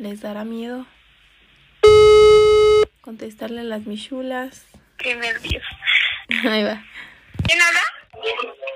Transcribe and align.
¿Les 0.00 0.22
dará 0.22 0.46
miedo? 0.46 0.86
Contestarle 3.02 3.60
a 3.60 3.64
las 3.64 3.84
michulas. 3.84 4.64
Qué 4.96 5.14
nervios. 5.14 5.62
Ahí 6.48 6.62
va. 6.62 6.82
¿Quién 7.46 7.58
habla? 7.60 7.80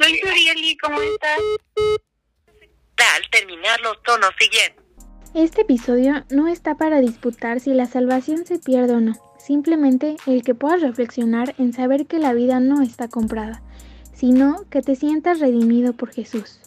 Soy 0.01 0.19
Surieli, 0.19 0.77
¿cómo 0.77 1.01
estás? 1.01 1.39
Al 3.17 3.31
terminar 3.31 3.81
los 3.81 4.03
tonos 4.03 4.33
siguientes. 4.39 4.85
Este 5.35 5.63
episodio 5.63 6.27
no 6.29 6.47
está 6.47 6.75
para 6.75 7.01
disputar 7.01 7.59
si 7.61 7.73
la 7.73 7.87
salvación 7.87 8.45
se 8.45 8.59
pierde 8.59 8.93
o 8.93 9.01
no, 9.01 9.15
simplemente 9.39 10.17
el 10.27 10.43
que 10.43 10.55
puedas 10.55 10.83
reflexionar 10.83 11.55
en 11.57 11.73
saber 11.73 12.07
que 12.07 12.19
la 12.19 12.35
vida 12.35 12.61
no 12.61 12.83
está 12.83 13.09
comprada, 13.09 13.63
sino 14.13 14.69
que 14.69 14.83
te 14.83 14.95
sientas 14.95 15.41
redimido 15.41 15.95
por 15.95 16.13
Jesús. 16.13 16.61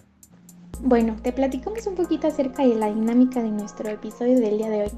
Bueno, 0.81 1.15
te 1.23 1.33
platicamos 1.33 1.87
un 1.87 1.95
poquito 1.95 2.27
acerca 2.27 2.61
de 2.65 2.75
la 2.75 2.93
dinámica 2.93 3.41
de 3.41 3.49
nuestro 3.49 3.89
episodio 3.89 4.39
del 4.39 4.59
día 4.59 4.69
de 4.69 4.83
hoy. 4.83 4.91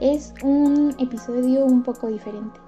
Es 0.00 0.32
un 0.44 0.94
episodio 1.00 1.64
un 1.64 1.82
poco 1.82 2.06
diferente. 2.06 2.60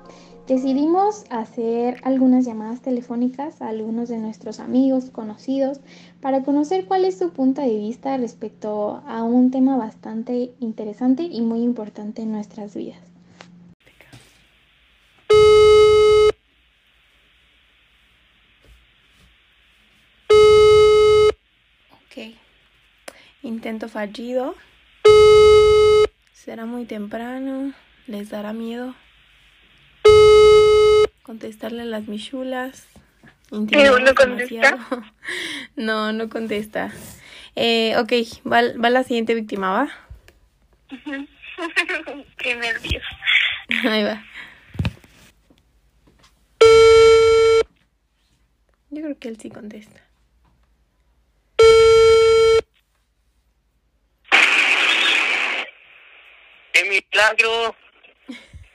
Decidimos 0.48 1.24
hacer 1.30 2.00
algunas 2.02 2.44
llamadas 2.44 2.82
telefónicas 2.82 3.62
a 3.62 3.68
algunos 3.68 4.08
de 4.08 4.18
nuestros 4.18 4.58
amigos, 4.58 5.10
conocidos, 5.10 5.80
para 6.20 6.42
conocer 6.42 6.86
cuál 6.86 7.04
es 7.04 7.16
su 7.16 7.30
punto 7.30 7.60
de 7.60 7.76
vista 7.76 8.16
respecto 8.16 9.02
a 9.06 9.22
un 9.22 9.52
tema 9.52 9.76
bastante 9.76 10.52
interesante 10.58 11.22
y 11.22 11.42
muy 11.42 11.62
importante 11.62 12.22
en 12.22 12.32
nuestras 12.32 12.74
vidas. 12.74 12.98
Ok. 22.10 22.34
Intento 23.42 23.88
fallido. 23.88 24.54
Será 26.32 26.64
muy 26.66 26.84
temprano. 26.84 27.72
¿Les 28.06 28.30
dará 28.30 28.52
miedo? 28.52 28.94
Contestarle 31.22 31.82
a 31.82 31.86
las 31.86 32.08
michulas. 32.08 32.86
Intimidamos 33.50 34.00
¿No 34.02 34.14
contesta? 34.14 34.54
demasiado. 34.70 35.04
No, 35.76 36.12
no 36.12 36.28
contesta. 36.28 36.90
Eh, 37.54 37.96
ok, 37.98 38.12
va, 38.50 38.62
va 38.82 38.90
la 38.90 39.04
siguiente 39.04 39.34
víctima, 39.34 39.70
¿va? 39.70 39.88
Qué 42.38 42.56
nervios. 42.56 43.02
Ahí 43.84 44.02
va. 44.02 44.24
Yo 48.90 49.02
creo 49.02 49.18
que 49.18 49.28
él 49.28 49.38
sí 49.38 49.50
contesta. 49.50 50.00
¡Qué 56.72 56.87
milagro! 57.12 57.76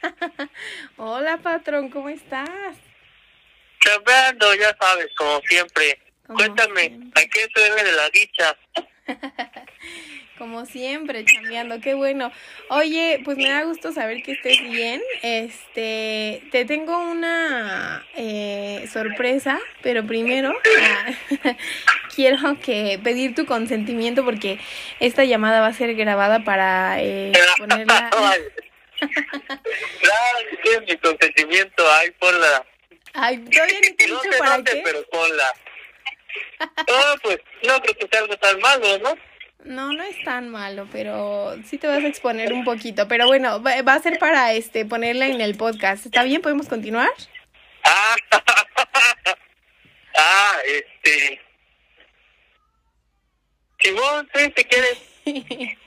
Hola, 0.97 1.37
patrón, 1.37 1.89
¿cómo 1.89 2.09
estás? 2.09 2.77
Chambeando, 3.79 4.53
ya 4.55 4.75
sabes, 4.79 5.07
como 5.17 5.39
siempre. 5.41 5.99
Como 6.25 6.39
Cuéntame, 6.39 6.81
siempre. 6.87 7.23
¿a 7.23 7.27
qué 7.27 7.47
se 7.53 7.61
debe 7.61 7.83
de 7.83 7.91
la 7.93 8.09
dicha? 8.09 8.57
Como 10.37 10.65
siempre, 10.65 11.23
chambeando, 11.25 11.79
qué 11.79 11.93
bueno. 11.93 12.31
Oye, 12.69 13.21
pues 13.23 13.37
me 13.37 13.49
da 13.49 13.63
gusto 13.63 13.91
saber 13.91 14.23
que 14.23 14.31
estés 14.33 14.61
bien. 14.61 15.01
Este, 15.21 16.41
te 16.51 16.65
tengo 16.65 16.97
una 16.97 18.05
eh, 18.15 18.87
sorpresa, 18.91 19.59
pero 19.83 20.05
primero 20.05 20.53
ah, 20.81 21.11
quiero 22.15 22.59
que 22.59 22.99
pedir 23.03 23.35
tu 23.35 23.45
consentimiento 23.45 24.25
porque 24.25 24.59
esta 24.99 25.23
llamada 25.23 25.61
va 25.61 25.67
a 25.67 25.73
ser 25.73 25.93
grabada 25.93 26.43
para 26.43 26.99
eh, 26.99 27.31
ponerla. 27.59 28.09
Claro, 29.99 30.85
mi 30.87 30.97
consentimiento, 30.97 31.91
ahí 31.93 32.09
ponla. 32.11 32.65
Ay, 33.13 33.37
todavía 33.37 33.79
ni 33.81 33.91
te 33.91 34.05
he 34.05 34.07
No 34.07 34.19
dicho 34.19 34.31
sé 34.31 34.37
para 34.39 34.55
dónde, 34.55 34.71
qué. 34.71 34.81
pero 34.83 35.03
ponla. 35.11 35.53
No, 36.59 37.19
pues, 37.21 37.39
no 37.63 37.81
creo 37.81 37.95
que 37.95 38.07
sea 38.11 38.21
algo 38.21 38.37
tan 38.37 38.59
malo, 38.59 38.99
¿no? 38.99 39.15
No, 39.65 39.93
no 39.93 40.03
es 40.03 40.21
tan 40.23 40.49
malo, 40.49 40.87
pero 40.91 41.55
sí 41.65 41.77
te 41.77 41.87
vas 41.87 42.03
a 42.03 42.07
exponer 42.07 42.51
un 42.51 42.65
poquito. 42.65 43.07
Pero 43.07 43.27
bueno, 43.27 43.61
va, 43.61 43.93
a 43.93 43.99
ser 43.99 44.19
para 44.19 44.53
este 44.53 44.85
ponerla 44.85 45.27
en 45.27 45.39
el 45.39 45.55
podcast. 45.55 46.05
¿Está 46.05 46.23
bien? 46.23 46.41
¿Podemos 46.41 46.67
continuar? 46.67 47.09
Ah, 47.85 48.15
ah, 50.17 50.57
este... 50.65 51.41
Simón, 53.79 54.29
sí, 54.33 54.53
si 54.55 54.63
quieres. 54.65 54.97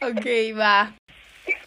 ok, 0.00 0.58
va. 0.58 0.94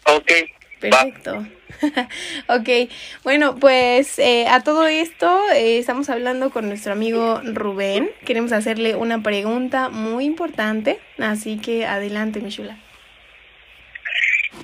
Ok. 0.04 0.32
Perfecto. 0.80 1.46
ok, 2.48 2.90
bueno, 3.22 3.56
pues 3.56 4.18
eh, 4.18 4.46
a 4.48 4.62
todo 4.62 4.86
esto 4.86 5.50
eh, 5.50 5.78
estamos 5.78 6.08
hablando 6.08 6.50
con 6.50 6.68
nuestro 6.68 6.92
amigo 6.92 7.40
Rubén. 7.44 8.10
Queremos 8.24 8.52
hacerle 8.52 8.96
una 8.96 9.22
pregunta 9.22 9.90
muy 9.90 10.24
importante, 10.24 10.98
así 11.18 11.58
que 11.58 11.86
adelante, 11.86 12.40
mi 12.40 12.50
chula. 12.50 12.78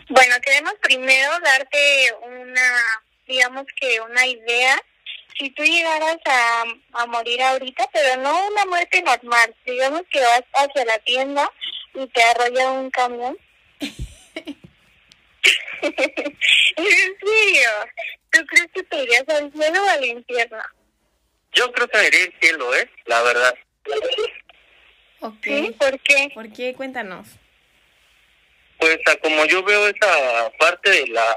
Bueno, 0.09 0.35
queremos 0.43 0.75
primero 0.83 1.31
darte 1.45 1.79
una, 2.23 2.83
digamos 3.27 3.65
que 3.79 4.01
una 4.01 4.27
idea. 4.27 4.77
Si 5.39 5.51
tú 5.51 5.63
llegaras 5.65 6.17
a, 6.25 6.65
a 6.95 7.07
morir 7.07 7.43
ahorita, 7.43 7.85
pero 7.93 8.23
no 8.23 8.49
una 8.49 8.65
muerte 8.65 9.03
normal, 9.03 9.55
digamos 9.67 10.03
que 10.11 10.21
vas 10.21 10.43
hacia 10.55 10.85
la 10.87 10.99
tienda 11.01 11.51
y 11.95 12.07
te 12.07 12.23
arrolla 12.23 12.73
un 12.73 12.91
camión. 12.91 13.37
¿En 16.77 17.19
serio? 17.19 17.71
¿Tú 18.31 18.47
crees 18.47 18.69
que 18.75 18.83
te 18.83 19.03
irías 19.03 19.29
al 19.29 19.53
cielo 19.53 19.85
o 19.85 19.89
al 19.89 20.05
infierno? 20.05 20.63
Yo 21.53 21.73
creo 21.73 21.89
que 21.89 21.99
me 21.99 22.07
iría 22.09 22.25
al 22.25 22.35
cielo, 22.41 22.77
¿eh? 22.77 22.91
La 23.07 23.23
verdad. 23.23 23.55
Ok. 25.21 25.45
¿Sí? 25.45 25.77
¿Por 25.79 26.01
qué? 26.01 26.29
¿Por 26.35 26.53
qué? 26.53 26.75
Cuéntanos. 26.75 27.29
Pues 28.79 28.99
a 29.07 29.17
como 29.17 29.45
yo 29.47 29.63
veo 29.63 29.89
esa 29.89 30.51
parte 30.59 30.91
de 30.91 31.07
la... 31.09 31.37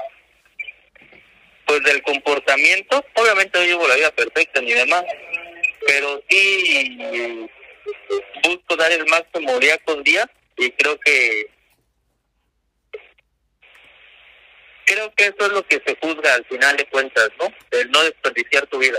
Pues 1.66 1.82
del 1.84 2.02
comportamiento, 2.02 3.04
obviamente 3.14 3.58
no 3.58 3.64
llevo 3.64 3.86
la 3.86 3.94
vida 3.94 4.10
perfecta 4.10 4.60
ni 4.60 4.72
demás, 4.72 5.04
pero 5.86 6.20
sí 6.28 6.98
eh, 7.00 7.48
busco 8.42 8.74
dar 8.74 8.90
el 8.90 9.06
máximo 9.06 9.56
día 9.60 9.78
con 9.78 10.02
día 10.02 10.28
y 10.56 10.70
creo 10.72 10.98
que 10.98 11.46
creo 14.90 15.12
que 15.14 15.26
eso 15.26 15.46
es 15.46 15.52
lo 15.52 15.64
que 15.66 15.80
se 15.86 15.96
juzga 16.02 16.34
al 16.34 16.44
final 16.46 16.76
de 16.76 16.84
cuentas, 16.86 17.30
¿no? 17.38 17.46
El 17.70 17.90
no 17.92 18.02
desperdiciar 18.02 18.66
tu 18.66 18.78
vida. 18.78 18.98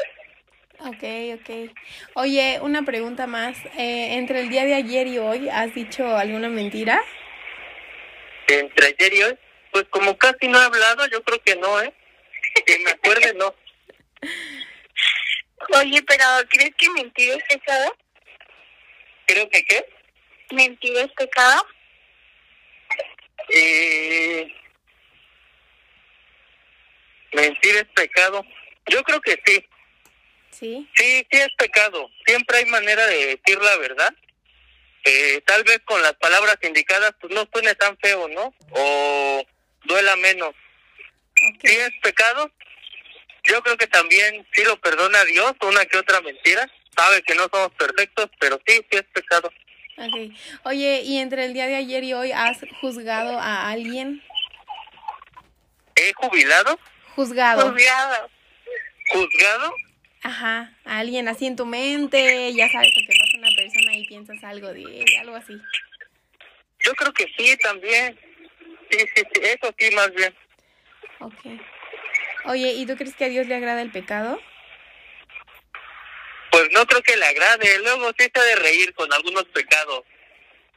Ok, 0.80 1.04
ok. 1.36 1.72
Oye, 2.14 2.60
una 2.62 2.84
pregunta 2.84 3.28
más. 3.28 3.58
Eh, 3.78 4.16
entre 4.16 4.40
el 4.40 4.50
día 4.50 4.64
de 4.64 4.74
ayer 4.74 5.08
y 5.08 5.18
hoy, 5.18 5.50
¿has 5.50 5.74
dicho 5.76 6.16
alguna 6.16 6.48
mentira? 6.48 7.04
Entre 8.48 8.88
ayer 8.88 9.14
y 9.14 9.24
hoy, 9.24 9.38
pues 9.72 9.86
como 9.90 10.18
casi 10.18 10.48
no 10.48 10.62
he 10.62 10.66
hablado, 10.66 11.08
yo 11.08 11.22
creo 11.24 11.42
que 11.44 11.58
no, 11.58 11.82
¿eh? 11.82 11.94
Que 12.66 12.80
me 12.80 12.92
acuerde, 12.92 13.34
no. 13.34 13.54
Oye, 15.78 16.02
pero 16.04 16.24
¿crees 16.50 16.72
que 16.78 16.90
mentir 16.92 17.32
es 17.32 17.44
pecado? 17.44 17.96
Creo 19.28 19.50
que 19.50 19.64
qué. 19.66 19.86
¿Mentir 20.52 20.98
es 20.98 21.12
pecado? 21.12 21.66
Eh, 23.50 24.54
mentir 27.34 27.76
es 27.76 27.86
pecado. 27.96 28.46
Yo 28.88 29.04
creo 29.04 29.22
que 29.22 29.42
sí. 29.46 29.66
Sí. 30.52 30.90
Sí, 30.96 31.28
sí 31.32 31.38
es 31.38 31.50
pecado. 31.58 32.10
Siempre 32.26 32.58
hay 32.58 32.66
manera 32.66 33.06
de 33.08 33.38
decir 33.38 33.60
la 33.62 33.78
verdad. 33.78 34.14
Eh, 35.04 35.42
tal 35.46 35.64
vez 35.64 35.80
con 35.86 36.02
las 36.02 36.14
palabras 36.14 36.58
indicadas 36.62 37.14
pues 37.20 37.34
no 37.34 37.48
suene 37.52 37.74
tan 37.76 37.98
feo, 37.98 38.28
¿no? 38.28 38.54
O 38.72 39.44
duela 39.86 40.16
menos. 40.18 40.50
Ok. 40.50 41.62
Sí 41.64 41.76
es 41.76 41.92
pecado. 42.02 42.52
Yo 43.44 43.62
creo 43.64 43.78
que 43.78 43.88
también 43.88 44.46
sí 44.54 44.64
lo 44.64 44.80
perdona 44.80 45.24
Dios, 45.26 45.54
una 45.62 45.86
que 45.86 45.98
otra 45.98 46.22
mentira. 46.22 46.70
Sabe 46.96 47.24
que 47.24 47.34
no 47.34 47.48
somos 47.52 47.72
perfectos, 47.72 48.30
pero 48.40 48.60
sí, 48.68 48.76
sí 48.92 48.98
es 48.98 49.06
pecado. 49.14 49.52
Ok. 49.98 50.34
Oye, 50.64 51.02
¿y 51.04 51.18
entre 51.18 51.46
el 51.46 51.54
día 51.54 51.68
de 51.68 51.76
ayer 51.76 52.04
y 52.04 52.14
hoy 52.14 52.32
has 52.32 52.60
juzgado 52.82 53.40
a 53.40 53.70
alguien? 53.70 54.22
¿He 55.96 56.14
jubilado? 56.14 56.80
Juzgado. 57.16 57.72
Juzgado. 57.72 58.30
¿Juzgado? 59.12 59.74
Ajá, 60.24 60.78
a 60.86 61.00
alguien 61.00 61.28
así 61.28 61.48
en 61.48 61.56
tu 61.56 61.66
mente, 61.66 62.54
ya 62.54 62.70
sabes 62.70 62.92
que 62.94 63.02
te 63.02 63.18
pasa 63.18 63.38
una 63.38 63.50
persona 63.56 63.96
y 63.96 64.08
piensas 64.08 64.44
algo 64.44 64.72
de 64.72 64.82
ella, 64.82 65.22
algo 65.22 65.36
así. 65.36 65.60
Yo 66.80 66.94
creo 66.94 67.14
que 67.14 67.26
sí, 67.38 67.58
también. 67.58 68.20
Sí, 68.92 69.00
sí, 69.00 69.24
sí, 69.34 69.42
eso 69.44 69.74
sí, 69.78 69.96
más 69.96 70.14
bien. 70.14 70.36
Ok. 71.20 71.62
Oye, 72.46 72.74
¿y 72.74 72.86
tú 72.86 72.96
crees 72.96 73.16
que 73.16 73.26
a 73.26 73.30
Dios 73.30 73.48
le 73.48 73.56
agrada 73.56 73.82
el 73.82 73.92
pecado? 73.92 74.40
Pues 76.52 76.70
no 76.72 76.86
creo 76.86 77.02
que 77.02 77.18
le 77.18 77.26
agrade. 77.26 77.80
Luego 77.80 78.12
sí 78.18 78.30
se 78.34 78.40
ha 78.40 78.44
de 78.44 78.56
reír 78.56 78.94
con 78.94 79.12
algunos 79.14 79.46
pecados. 79.46 80.04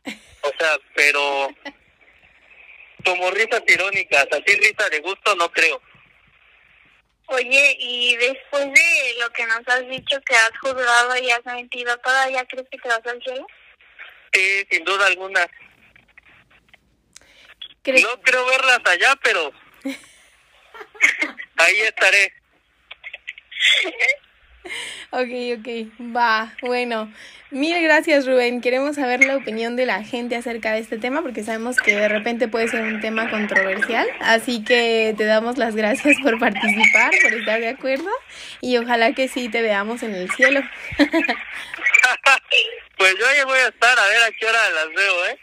O 0.07 0.53
sea, 0.59 0.79
pero 0.95 1.49
como 3.05 3.31
risas 3.31 3.63
irónicas, 3.67 4.27
así 4.31 4.57
risa 4.57 4.89
de 4.91 5.01
gusto 5.01 5.35
no 5.37 5.51
creo. 5.51 5.83
Oye, 7.27 7.77
y 7.79 8.17
después 8.17 8.67
de 8.67 9.15
lo 9.21 9.31
que 9.31 9.47
nos 9.47 9.67
has 9.67 9.89
dicho 9.89 10.21
que 10.27 10.35
has 10.37 10.51
juzgado 10.61 11.17
y 11.17 11.31
has 11.31 11.45
mentido, 11.47 11.97
¿todavía 11.99 12.45
crees 12.47 12.69
que 12.71 12.79
te 12.79 12.89
vas 12.89 13.07
al 13.07 13.23
cielo? 13.23 13.47
Sí, 14.33 14.67
sin 14.71 14.85
duda 14.85 15.07
alguna. 15.07 15.47
¿Crees- 17.83 18.03
No 18.03 18.21
creo 18.23 18.45
verlas 18.47 18.81
allá, 18.87 19.15
pero 19.23 19.53
ahí 21.57 21.81
estaré. 21.81 22.33
Ok, 25.17 25.61
ok, 25.61 25.69
va, 26.17 26.53
bueno. 26.61 27.13
Mil 27.53 27.81
gracias 27.85 28.27
Rubén, 28.27 28.61
queremos 28.61 28.97
saber 28.97 29.25
la 29.25 29.37
opinión 29.37 29.77
de 29.77 29.87
la 29.87 30.03
gente 30.03 30.35
acerca 30.35 30.73
de 30.73 30.81
este 30.81 30.99
tema 30.99 31.23
porque 31.23 31.45
sabemos 31.45 31.77
que 31.77 31.95
de 31.95 32.09
repente 32.09 32.49
puede 32.49 32.67
ser 32.67 32.83
un 32.83 33.01
tema 33.01 33.31
controversial, 33.31 34.09
así 34.19 34.65
que 34.65 35.15
te 35.17 35.25
damos 35.25 35.57
las 35.57 35.77
gracias 35.77 36.17
por 36.21 36.41
participar, 36.41 37.13
por 37.23 37.33
estar 37.33 37.61
de 37.61 37.69
acuerdo 37.69 38.11
y 38.61 38.77
ojalá 38.77 39.13
que 39.13 39.29
sí 39.29 39.49
te 39.49 39.63
veamos 39.63 40.03
en 40.03 40.15
el 40.15 40.31
cielo. 40.33 40.61
Pues 42.97 43.17
yo 43.19 43.27
ahí 43.27 43.45
voy 43.45 43.59
a 43.59 43.69
estar 43.69 43.99
a 43.99 44.07
ver 44.07 44.23
a 44.23 44.31
qué 44.39 44.47
hora 44.47 44.59
las 44.71 44.89
veo, 44.95 45.27
¿eh? 45.27 45.39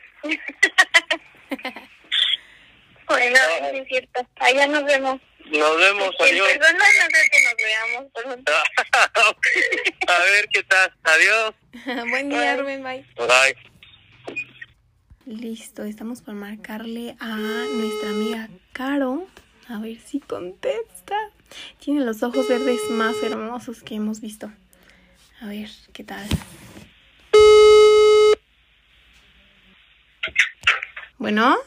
Bueno, 3.08 3.38
es 3.74 3.88
cierto. 3.90 4.26
Allá 4.40 4.68
nos 4.68 4.86
vemos. 4.86 5.20
Nos 5.52 5.78
vemos, 5.78 6.16
En 6.20 6.26
adiós. 6.26 6.48
persona 6.48 6.72
no 6.78 7.08
creo 7.10 7.26
que 7.32 7.44
nos 7.44 7.56
veamos, 7.58 8.12
pero 8.14 8.30
a 10.08 10.20
ver 10.24 10.48
qué 10.52 10.64
tal. 10.64 10.94
Adiós. 11.04 11.56
Buen 12.10 12.30
día 12.30 12.56
Rubén, 12.58 12.84
bye. 12.84 13.06
Bye. 13.18 13.58
Listo, 15.26 15.84
estamos 15.84 16.22
por 16.22 16.34
marcarle 16.36 17.16
a 17.20 17.36
nuestra 17.36 18.10
amiga 18.10 18.50
Caro. 18.72 19.28
A 19.68 19.80
ver 19.80 20.00
si 20.00 20.20
contesta. 20.20 21.16
Tiene 21.80 22.02
los 22.06 22.24
ojos 22.24 22.48
verdes 22.48 22.80
más 22.90 23.16
hermosos 23.22 23.84
que 23.84 23.96
hemos 23.96 24.22
visto. 24.22 24.52
A 25.42 25.48
ver, 25.48 25.70
¿qué 25.94 26.04
tal? 26.04 26.28
Bueno, 31.18 31.58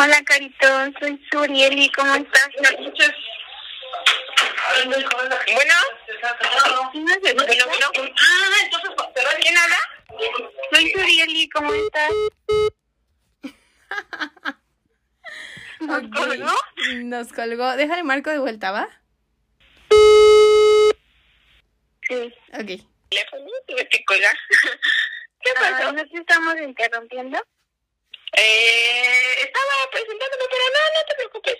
Hola, 0.00 0.22
Carito, 0.24 0.66
soy 1.00 1.20
Surieli, 1.28 1.90
¿cómo 1.90 2.14
estás? 2.14 2.48
Bueno. 2.56 2.68
¿Sí 6.92 7.00
me 7.00 7.12
escuchas? 7.12 7.56
Ah, 7.56 8.58
entonces. 8.62 8.90
¿Quién 9.40 9.58
habla? 9.58 9.76
Soy 10.72 10.90
Surieli, 10.92 11.48
¿cómo 11.48 11.74
estás? 11.74 12.12
¿Nos 15.80 16.02
colgó? 16.16 16.54
nos 17.02 17.32
colgó. 17.32 17.76
Déjale 17.76 18.04
marco 18.04 18.30
de 18.30 18.38
vuelta, 18.38 18.70
¿va? 18.70 18.88
Sí. 22.08 22.32
Ok. 22.52 22.86
Teléfono, 23.08 23.50
tuve 23.66 23.88
que 23.88 24.04
colgar. 24.04 24.36
¿Qué 25.40 25.50
pasó? 25.54 25.90
¿No 25.92 26.06
te 26.06 26.18
estamos 26.18 26.54
interrumpiendo? 26.60 27.42
Eh, 28.36 29.32
estaba 29.40 29.90
presentándome, 29.90 30.44
pero 30.50 30.64
no, 30.74 30.80
no 30.94 31.06
te 31.08 31.14
preocupes. 31.16 31.56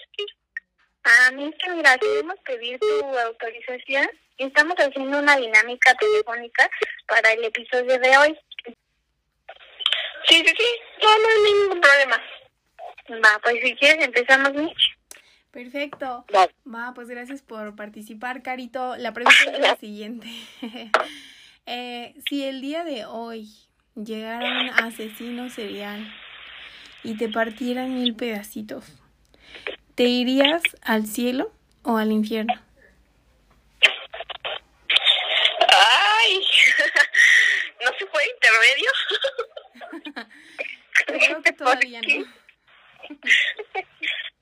Ah, 1.04 1.30
mira, 1.32 1.74
mira, 1.74 1.98
queremos 1.98 2.36
pedir 2.44 2.78
tu 2.78 3.18
autorización 3.18 4.08
y 4.36 4.44
estamos 4.44 4.74
haciendo 4.76 5.18
una 5.18 5.36
dinámica 5.36 5.94
telefónica 5.94 6.68
para 7.06 7.32
el 7.32 7.44
episodio 7.44 7.98
de 7.98 8.18
hoy. 8.18 8.38
Sí, 10.26 10.44
sí, 10.44 10.54
sí. 10.58 10.66
No, 11.02 11.18
no 11.18 11.28
hay 11.28 11.52
ningún 11.52 11.80
problema. 11.80 12.22
Va, 13.24 13.40
pues 13.42 13.56
si 13.62 13.74
quieres 13.76 14.04
empezamos, 14.04 14.52
Mitch. 14.52 14.98
Perfecto. 15.50 16.26
Va. 16.34 16.48
Va, 16.66 16.92
pues 16.94 17.08
gracias 17.08 17.40
por 17.40 17.74
participar, 17.74 18.42
Carito. 18.42 18.96
La 18.96 19.12
pregunta 19.12 19.50
es 19.50 19.58
la 19.60 19.76
siguiente. 19.80 20.28
Eh, 21.70 22.14
si 22.26 22.46
el 22.46 22.62
día 22.62 22.82
de 22.82 23.04
hoy 23.04 23.46
llegara 23.94 24.62
un 24.62 24.70
asesino 24.70 25.50
serial 25.50 26.02
y 27.08 27.16
te 27.16 27.30
partieran 27.30 27.94
mil 27.94 28.14
pedacitos, 28.14 28.84
¿te 29.94 30.02
irías 30.02 30.60
al 30.82 31.06
cielo 31.06 31.50
o 31.82 31.96
al 31.96 32.12
infierno? 32.12 32.52
Ay, 35.70 36.34
¿no 37.82 37.90
se 37.98 38.06
fue 38.08 38.22
intermedio? 38.34 38.90
Creo 41.06 41.42
que 41.42 41.52
todavía 41.52 42.02
no. 42.02 42.26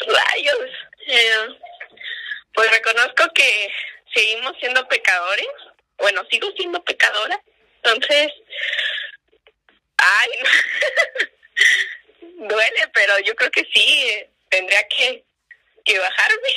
Rayos. 0.01 0.71
Eh, 1.07 1.59
pues 2.53 2.69
reconozco 2.73 3.33
que 3.33 3.71
seguimos 4.13 4.55
siendo 4.59 4.89
pecadores. 4.89 5.47
Bueno, 5.99 6.25
sigo 6.33 6.51
siendo 6.57 6.83
pecadora. 6.83 7.41
Entonces, 7.85 8.33
ay, 9.99 10.31
no. 10.43 10.49
duele, 12.49 12.89
pero 13.17 13.27
yo 13.27 13.35
creo 13.35 13.51
que 13.51 13.65
sí, 13.73 14.09
eh, 14.09 14.31
tendría 14.51 14.87
que, 14.89 15.25
que 15.85 15.99
bajarme. 15.99 16.49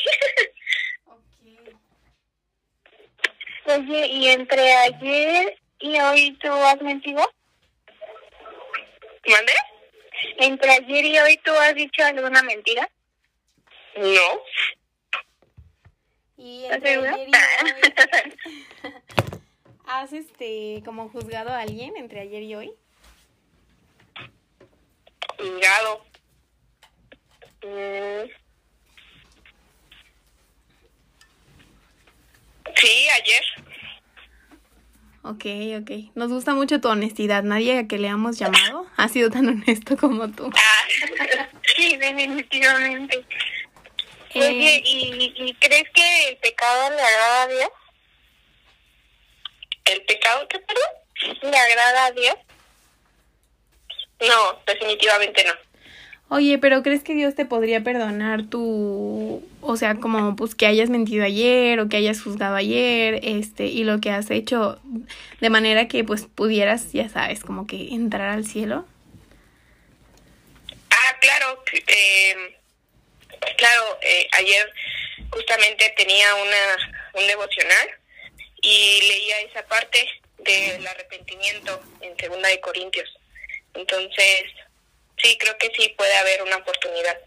Oye, 3.88 4.08
¿y 4.08 4.28
entre 4.30 4.74
ayer 4.74 5.58
y 5.80 6.00
hoy 6.00 6.38
tú 6.42 6.52
has 6.52 6.82
mentido? 6.82 7.22
¿Mande? 9.28 9.54
¿Entre 10.38 10.72
ayer 10.72 11.06
y 11.06 11.20
hoy 11.20 11.38
tú 11.38 11.52
has 11.52 11.76
dicho 11.76 12.04
alguna 12.04 12.42
mentira? 12.42 12.90
No. 13.96 14.42
Y 16.38 16.66
¿Estás 16.66 16.78
entre 16.78 17.10
ayer 17.10 17.30
y 17.30 17.32
hoy, 17.32 17.94
¿has 19.86 20.14
este 20.14 20.82
como 20.84 21.10
juzgado 21.10 21.52
a 21.52 21.62
alguien 21.62 21.96
entre 21.96 22.22
ayer 22.22 22.44
y 22.44 22.56
hoy? 22.56 22.74
Juzgado. 25.38 26.09
Mm. 27.64 28.30
Sí, 32.76 33.08
ayer. 33.10 33.44
Ok, 35.24 35.46
ok. 35.82 36.16
Nos 36.16 36.30
gusta 36.30 36.54
mucho 36.54 36.80
tu 36.80 36.88
honestidad. 36.88 37.44
Nadie 37.44 37.80
a 37.80 37.88
que 37.88 37.98
le 37.98 38.08
hemos 38.08 38.40
llamado 38.40 38.88
ha 38.96 39.10
sido 39.10 39.30
tan 39.30 39.48
honesto 39.50 39.98
como 39.98 40.30
tú. 40.30 40.50
Ah, 40.56 41.48
Sí, 41.76 41.98
definitivamente. 41.98 43.26
Eh, 44.34 44.40
Oye, 44.48 44.82
¿y, 44.86 45.34
¿y 45.38 45.54
crees 45.56 45.90
que 45.94 46.30
el 46.30 46.38
pecado 46.38 46.90
le 46.90 47.02
agrada 47.02 47.44
a 47.44 47.48
Dios? 47.48 47.70
¿El 49.86 50.02
pecado 50.04 50.48
qué, 50.48 50.60
perdón? 50.60 51.52
¿Le 51.52 51.58
agrada 51.58 52.06
a 52.06 52.12
Dios? 52.12 52.36
No, 54.22 54.62
definitivamente 54.68 55.44
no. 55.46 55.69
Oye, 56.32 56.60
pero 56.60 56.84
¿crees 56.84 57.04
que 57.04 57.16
Dios 57.16 57.34
te 57.34 57.46
podría 57.46 57.84
perdonar 57.84 58.46
tu, 58.46 59.44
o 59.62 59.78
sea, 59.78 59.96
como 59.96 60.36
pues 60.36 60.54
que 60.54 60.68
hayas 60.68 60.92
mentido 60.92 61.26
ayer 61.26 61.80
o 61.80 61.90
que 61.90 61.98
hayas 61.98 62.22
juzgado 62.22 62.56
ayer, 62.56 63.20
este, 63.24 63.66
y 63.66 63.84
lo 63.84 64.00
que 64.00 64.12
has 64.12 64.30
hecho 64.30 64.80
de 65.42 65.50
manera 65.50 65.88
que 65.88 66.04
pues 66.04 66.28
pudieras, 66.28 66.94
ya 66.94 67.10
sabes, 67.10 67.44
como 67.44 67.66
que 67.66 67.96
entrar 67.96 68.30
al 68.30 68.46
cielo? 68.46 68.86
Ah, 70.92 71.16
claro. 71.20 71.64
Eh, 71.88 72.56
claro, 73.58 73.98
eh, 74.04 74.28
ayer 74.38 74.72
justamente 75.32 75.92
tenía 75.98 76.36
una 76.36 77.22
un 77.22 77.28
devocional 77.28 77.90
y 78.62 79.00
leía 79.02 79.42
esa 79.50 79.64
parte 79.68 80.08
del 80.38 80.86
arrepentimiento 80.86 81.82
en 82.02 82.16
Segunda 82.18 82.50
de 82.50 82.60
Corintios. 82.60 83.10
Entonces, 83.74 84.44
sí, 85.22 85.38
creo 85.40 85.56
que 85.60 85.72
sí 85.78 85.94
puede 85.98 86.16
haber 86.18 86.44
una 86.44 86.58
oportunidad. 86.58 87.18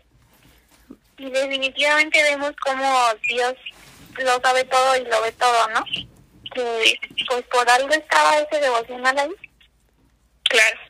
Y 1.19 1.31
definitivamente 1.31 2.23
vemos 2.23 2.53
cómo 2.65 2.93
Dios 3.29 3.55
lo 4.19 4.41
sabe 4.41 4.65
todo 4.65 4.97
y 4.97 5.05
lo 5.05 5.23
ve 5.23 5.33
todo, 5.33 5.69
¿no? 5.71 5.85
Que 6.55 6.99
pues 7.29 7.45
por 7.45 7.69
algo 7.69 7.91
estaba 7.91 8.39
ese 8.39 8.61
devocional 8.61 9.19
ahí. 9.19 9.31
Claro. 10.45 10.81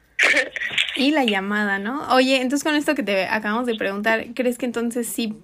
Y 0.96 1.10
la 1.10 1.24
llamada, 1.24 1.78
¿no? 1.78 2.14
Oye, 2.14 2.36
entonces 2.36 2.64
con 2.64 2.74
esto 2.74 2.94
que 2.94 3.02
te 3.02 3.26
acabamos 3.26 3.66
de 3.66 3.74
preguntar, 3.74 4.26
¿crees 4.34 4.58
que 4.58 4.66
entonces 4.66 5.08
sí 5.08 5.34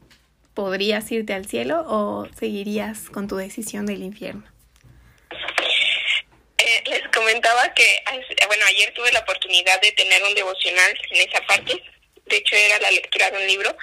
podrías 0.54 1.10
irte 1.10 1.34
al 1.34 1.46
cielo 1.46 1.84
o 1.86 2.26
seguirías 2.38 3.10
con 3.10 3.28
tu 3.28 3.36
decisión 3.36 3.86
del 3.86 4.02
infierno? 4.02 4.44
Comentaba 7.18 7.75
que, 7.75 8.04
bueno, 8.46 8.64
ayer 8.66 8.94
tuve 8.94 9.10
la 9.10 9.18
oportunidad 9.18 9.80
de 9.80 9.90
tener 9.90 10.22
un 10.22 10.37
devocional 10.37 10.96
en 11.10 11.28
esa 11.28 11.44
parte. 11.48 11.82
De 12.26 12.37
hecho, 12.37 12.54
era 12.54 12.78
la 12.78 12.92
lectura 12.92 13.28
de 13.28 13.38
un 13.38 13.46
libro 13.48 13.76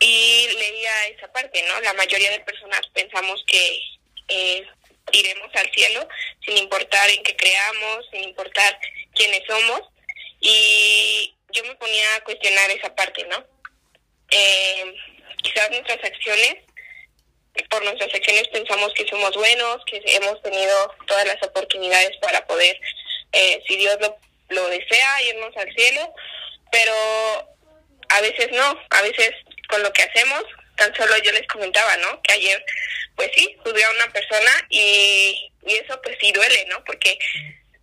y 0.00 0.48
leía 0.58 1.06
esa 1.06 1.32
parte, 1.32 1.62
¿no? 1.68 1.80
La 1.82 1.92
mayoría 1.92 2.32
de 2.32 2.40
personas 2.40 2.80
pensamos 2.92 3.44
que 3.46 3.80
eh, 4.26 4.66
iremos 5.12 5.54
al 5.54 5.70
cielo 5.70 6.08
sin 6.44 6.56
importar 6.58 7.08
en 7.10 7.22
qué 7.22 7.36
creamos, 7.36 8.06
sin 8.10 8.24
importar 8.24 8.76
quiénes 9.14 9.42
somos. 9.46 9.82
Y 10.40 11.32
yo 11.50 11.62
me 11.62 11.76
ponía 11.76 12.16
a 12.16 12.24
cuestionar 12.24 12.72
esa 12.72 12.92
parte, 12.92 13.24
¿no? 13.26 13.46
Eh, 14.32 14.96
quizás 15.44 15.70
nuestras 15.70 16.02
acciones, 16.02 16.56
por 17.70 17.84
nuestras 17.84 18.12
acciones 18.12 18.48
pensamos 18.48 18.92
que 18.94 19.06
somos 19.06 19.34
buenos, 19.36 19.84
que 19.86 20.02
hemos 20.06 20.40
tenido 20.42 20.94
todas 21.06 21.26
las 21.26 21.42
oportunidades 21.42 22.16
para 22.20 22.46
poder, 22.46 22.78
eh, 23.32 23.62
si 23.66 23.76
Dios 23.76 23.96
lo, 24.00 24.16
lo 24.48 24.68
desea, 24.68 25.22
irnos 25.22 25.56
al 25.56 25.72
cielo, 25.74 26.14
pero 26.70 26.94
a 28.08 28.20
veces 28.20 28.48
no, 28.52 28.80
a 28.90 29.02
veces 29.02 29.32
con 29.68 29.82
lo 29.82 29.92
que 29.92 30.02
hacemos, 30.02 30.44
tan 30.76 30.94
solo 30.94 31.16
yo 31.18 31.32
les 31.32 31.46
comentaba, 31.46 31.96
¿no? 31.98 32.20
Que 32.22 32.34
ayer, 32.34 32.64
pues 33.16 33.30
sí, 33.34 33.56
juzgué 33.62 33.84
a 33.84 33.90
una 33.90 34.08
persona 34.12 34.50
y, 34.68 35.52
y 35.66 35.74
eso 35.74 36.00
pues 36.02 36.16
sí 36.20 36.32
duele, 36.32 36.66
¿no? 36.66 36.82
Porque 36.84 37.18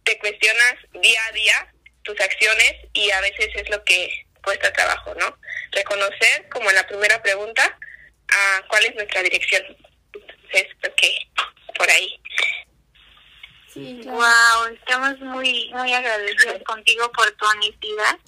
te 0.03 0.17
cuestionas 0.19 0.75
día 0.93 1.19
a 1.27 1.31
día 1.31 1.73
tus 2.03 2.19
acciones 2.19 2.73
y 2.93 3.09
a 3.11 3.21
veces 3.21 3.49
es 3.55 3.69
lo 3.69 3.83
que 3.83 4.09
cuesta 4.43 4.73
trabajo, 4.73 5.13
¿no? 5.15 5.37
Reconocer, 5.71 6.49
como 6.49 6.69
en 6.69 6.75
la 6.75 6.87
primera 6.87 7.21
pregunta, 7.21 7.77
a 8.31 8.67
cuál 8.67 8.85
es 8.85 8.95
nuestra 8.95 9.21
dirección. 9.23 9.63
Entonces, 10.13 10.67
porque 10.81 11.15
por 11.77 11.89
ahí. 11.89 12.19
Sí, 13.67 14.01
Wow, 14.03 14.73
estamos 14.73 15.17
muy 15.19 15.71
muy 15.73 15.93
agradecidos 15.93 16.61
contigo 16.65 17.09
por 17.13 17.31
tu 17.31 17.45
honestidad 17.45 18.19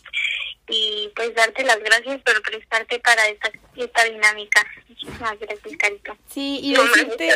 y 0.69 1.11
pues 1.15 1.35
darte 1.35 1.63
las 1.65 1.79
gracias 1.79 2.21
por 2.21 2.41
prestarte 2.41 2.99
para 2.99 3.27
esta, 3.27 3.51
esta 3.75 4.03
dinámica. 4.05 4.65
Muchísimas 4.87 5.37
gracias, 5.39 5.77
Carito. 5.77 6.15
Sí, 6.29 6.59
y 6.63 6.73
decirte, 6.73 7.29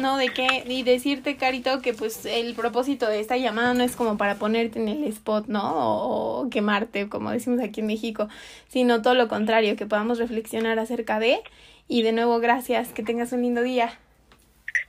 no, 0.00 0.16
de 0.16 0.28
qué, 0.32 0.64
y 0.66 0.82
decirte, 0.82 1.36
Carito, 1.36 1.82
que 1.82 1.92
pues 1.92 2.24
el 2.24 2.54
propósito 2.54 3.06
de 3.06 3.20
esta 3.20 3.36
llamada 3.36 3.74
no 3.74 3.84
es 3.84 3.94
como 3.94 4.16
para 4.16 4.36
ponerte 4.36 4.78
en 4.78 4.88
el 4.88 5.04
spot, 5.04 5.46
¿no? 5.48 5.74
O, 5.74 6.40
o 6.40 6.50
quemarte, 6.50 7.08
como 7.08 7.30
decimos 7.30 7.60
aquí 7.60 7.80
en 7.80 7.86
México, 7.86 8.28
sino 8.68 9.02
todo 9.02 9.14
lo 9.14 9.28
contrario, 9.28 9.76
que 9.76 9.86
podamos 9.86 10.18
reflexionar 10.18 10.78
acerca 10.78 11.18
de, 11.20 11.42
y 11.88 12.02
de 12.02 12.12
nuevo, 12.12 12.38
gracias, 12.38 12.92
que 12.92 13.02
tengas 13.02 13.32
un 13.32 13.42
lindo 13.42 13.62
día. 13.62 13.98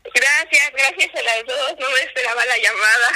Gracias, 0.04 0.72
gracias 0.72 1.16
a 1.16 1.24
las 1.24 1.44
dos, 1.46 1.76
no 1.80 1.90
me 1.92 2.02
esperaba 2.02 2.46
la 2.46 2.58
llamada. 2.58 3.10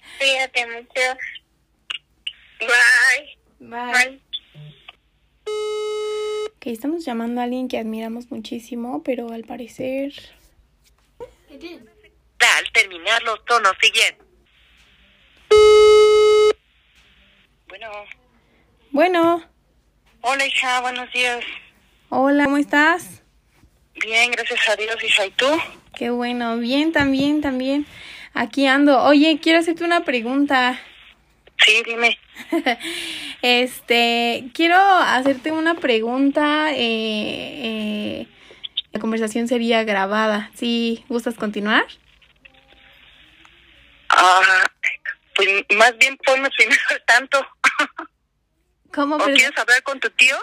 Cuídate 0.18 0.66
mucho. 0.66 1.18
Bye. 2.60 3.38
Bye. 3.60 4.22
Ok, 6.56 6.66
estamos 6.66 7.04
llamando 7.04 7.40
a 7.40 7.44
alguien 7.44 7.68
que 7.68 7.78
admiramos 7.78 8.30
muchísimo, 8.30 9.02
pero 9.02 9.32
al 9.32 9.44
parecer... 9.44 10.12
Al 11.50 12.72
terminar 12.72 13.22
los 13.24 13.44
tonos 13.44 13.74
siguientes. 13.80 14.26
Bueno. 17.68 17.90
Bueno, 18.90 19.44
Hola, 20.20 20.46
hija, 20.46 20.80
buenos 20.80 21.12
días. 21.12 21.44
Hola, 22.08 22.44
¿cómo 22.44 22.56
estás? 22.56 23.22
Bien, 23.94 24.30
gracias 24.30 24.68
a 24.68 24.76
Dios, 24.76 24.96
hija. 25.02 25.26
¿Y 25.26 25.30
tú? 25.32 25.46
Qué 25.94 26.10
bueno, 26.10 26.58
bien, 26.58 26.92
también, 26.92 27.40
también. 27.40 27.86
Aquí 28.34 28.66
ando. 28.66 29.02
Oye, 29.02 29.40
quiero 29.42 29.58
hacerte 29.58 29.84
una 29.84 30.04
pregunta. 30.04 30.80
Sí, 31.64 31.82
dime. 31.84 32.18
Este, 33.40 34.50
quiero 34.54 34.76
hacerte 34.76 35.52
una 35.52 35.74
pregunta. 35.74 36.72
eh, 36.72 36.76
eh, 36.76 38.26
la 38.92 39.00
conversación 39.00 39.46
sería 39.46 39.84
grabada. 39.84 40.50
¿Sí 40.54 41.04
gustas 41.08 41.34
continuar? 41.34 41.86
Ah, 44.08 44.64
pues 45.36 45.48
más 45.76 45.96
bien 45.98 46.16
ponme 46.16 46.50
primero 46.50 46.80
al 46.90 47.04
tanto. 47.04 47.46
¿Cómo? 48.92 49.16
¿O 49.16 49.24
quieres 49.24 49.56
hablar 49.56 49.82
con 49.84 50.00
tu 50.00 50.10
tío? 50.10 50.36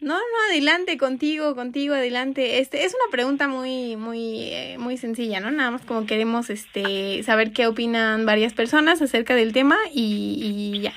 No, 0.00 0.14
no, 0.14 0.50
adelante, 0.50 0.96
contigo, 0.96 1.56
contigo, 1.56 1.94
adelante. 1.94 2.60
Este, 2.60 2.84
es 2.84 2.94
una 2.94 3.10
pregunta 3.10 3.48
muy, 3.48 3.96
muy, 3.96 4.52
eh, 4.52 4.76
muy 4.78 4.96
sencilla, 4.96 5.40
¿no? 5.40 5.50
Nada 5.50 5.72
más 5.72 5.82
como 5.84 6.06
queremos, 6.06 6.50
este, 6.50 7.22
saber 7.24 7.52
qué 7.52 7.66
opinan 7.66 8.24
varias 8.24 8.54
personas 8.54 9.02
acerca 9.02 9.34
del 9.34 9.52
tema 9.52 9.76
y, 9.92 10.72
y 10.74 10.80
ya, 10.80 10.94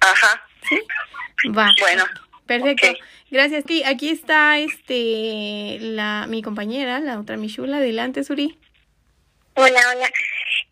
Ajá. 0.00 0.42
¿sí? 0.68 0.80
Va. 1.56 1.74
Bueno. 1.80 2.04
Perfecto. 2.46 2.86
Gracias, 3.30 3.64
ti. 3.64 3.82
Aquí 3.84 4.08
está, 4.08 4.58
este, 4.58 5.78
la, 5.80 6.26
mi 6.28 6.42
compañera, 6.42 6.98
la 7.00 7.18
otra 7.18 7.36
Michula. 7.36 7.76
Adelante, 7.76 8.24
Suri. 8.24 8.58
Hola, 9.54 9.80
hola. 9.94 10.08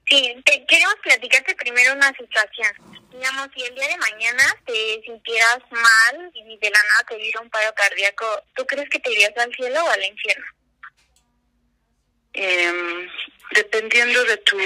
Sí, 0.08 0.42
te, 0.44 0.64
queremos 0.66 0.94
platicarte 1.02 1.54
primero 1.56 1.92
una 1.94 2.12
situación. 2.14 2.72
Digamos, 3.10 3.48
si 3.54 3.62
el 3.64 3.74
día 3.74 3.88
de 3.88 3.96
mañana 3.96 4.44
te 4.64 5.00
sintieras 5.04 5.58
mal 5.70 6.30
y 6.34 6.56
de 6.58 6.70
la 6.70 6.82
nada 6.82 7.04
te 7.08 7.16
diera 7.16 7.40
un 7.40 7.50
paro 7.50 7.74
cardíaco, 7.74 8.42
¿tú 8.54 8.64
crees 8.66 8.88
que 8.88 9.00
te 9.00 9.10
irías 9.12 9.36
al 9.36 9.52
cielo 9.54 9.84
o 9.84 9.88
al 9.88 10.04
infierno? 10.04 10.46
Em, 12.34 13.08
dependiendo 13.52 14.22
de 14.24 14.36
tu 14.38 14.58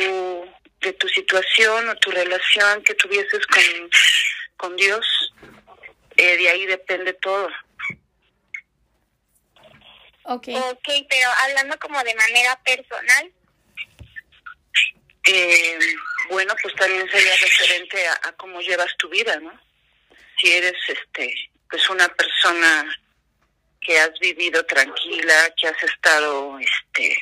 de 0.80 0.92
tu 0.94 1.08
situación 1.08 1.88
o 1.88 1.96
tu 1.96 2.10
relación 2.10 2.82
que 2.82 2.94
tuvieses 2.94 3.46
con, 3.46 3.90
con 4.56 4.76
Dios, 4.76 5.06
eh, 6.16 6.36
de 6.38 6.48
ahí 6.48 6.66
depende 6.66 7.12
todo. 7.14 7.48
Ok. 10.24 10.48
Ok, 10.48 10.88
pero 11.08 11.28
hablando 11.42 11.78
como 11.78 12.02
de 12.02 12.14
manera 12.14 12.58
personal, 12.62 13.32
Eh, 15.26 15.78
bueno, 16.30 16.54
pues 16.62 16.74
también 16.76 17.08
sería 17.10 17.36
referente 17.36 18.06
a, 18.06 18.20
a 18.24 18.32
cómo 18.32 18.60
llevas 18.60 18.96
tu 18.96 19.08
vida, 19.08 19.38
¿no? 19.40 19.52
Si 20.40 20.52
eres, 20.52 20.76
este, 20.88 21.50
pues 21.68 21.88
una 21.90 22.08
persona 22.08 22.86
que 23.80 23.98
has 23.98 24.18
vivido 24.18 24.64
tranquila, 24.66 25.52
que 25.56 25.68
has 25.68 25.82
estado, 25.82 26.58
este, 26.58 27.16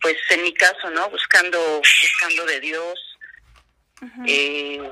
pues 0.00 0.16
en 0.30 0.42
mi 0.42 0.54
caso, 0.54 0.90
¿no? 0.90 1.10
Buscando, 1.10 1.78
buscando 1.78 2.46
de 2.46 2.60
Dios, 2.60 3.18
eh, 4.26 4.90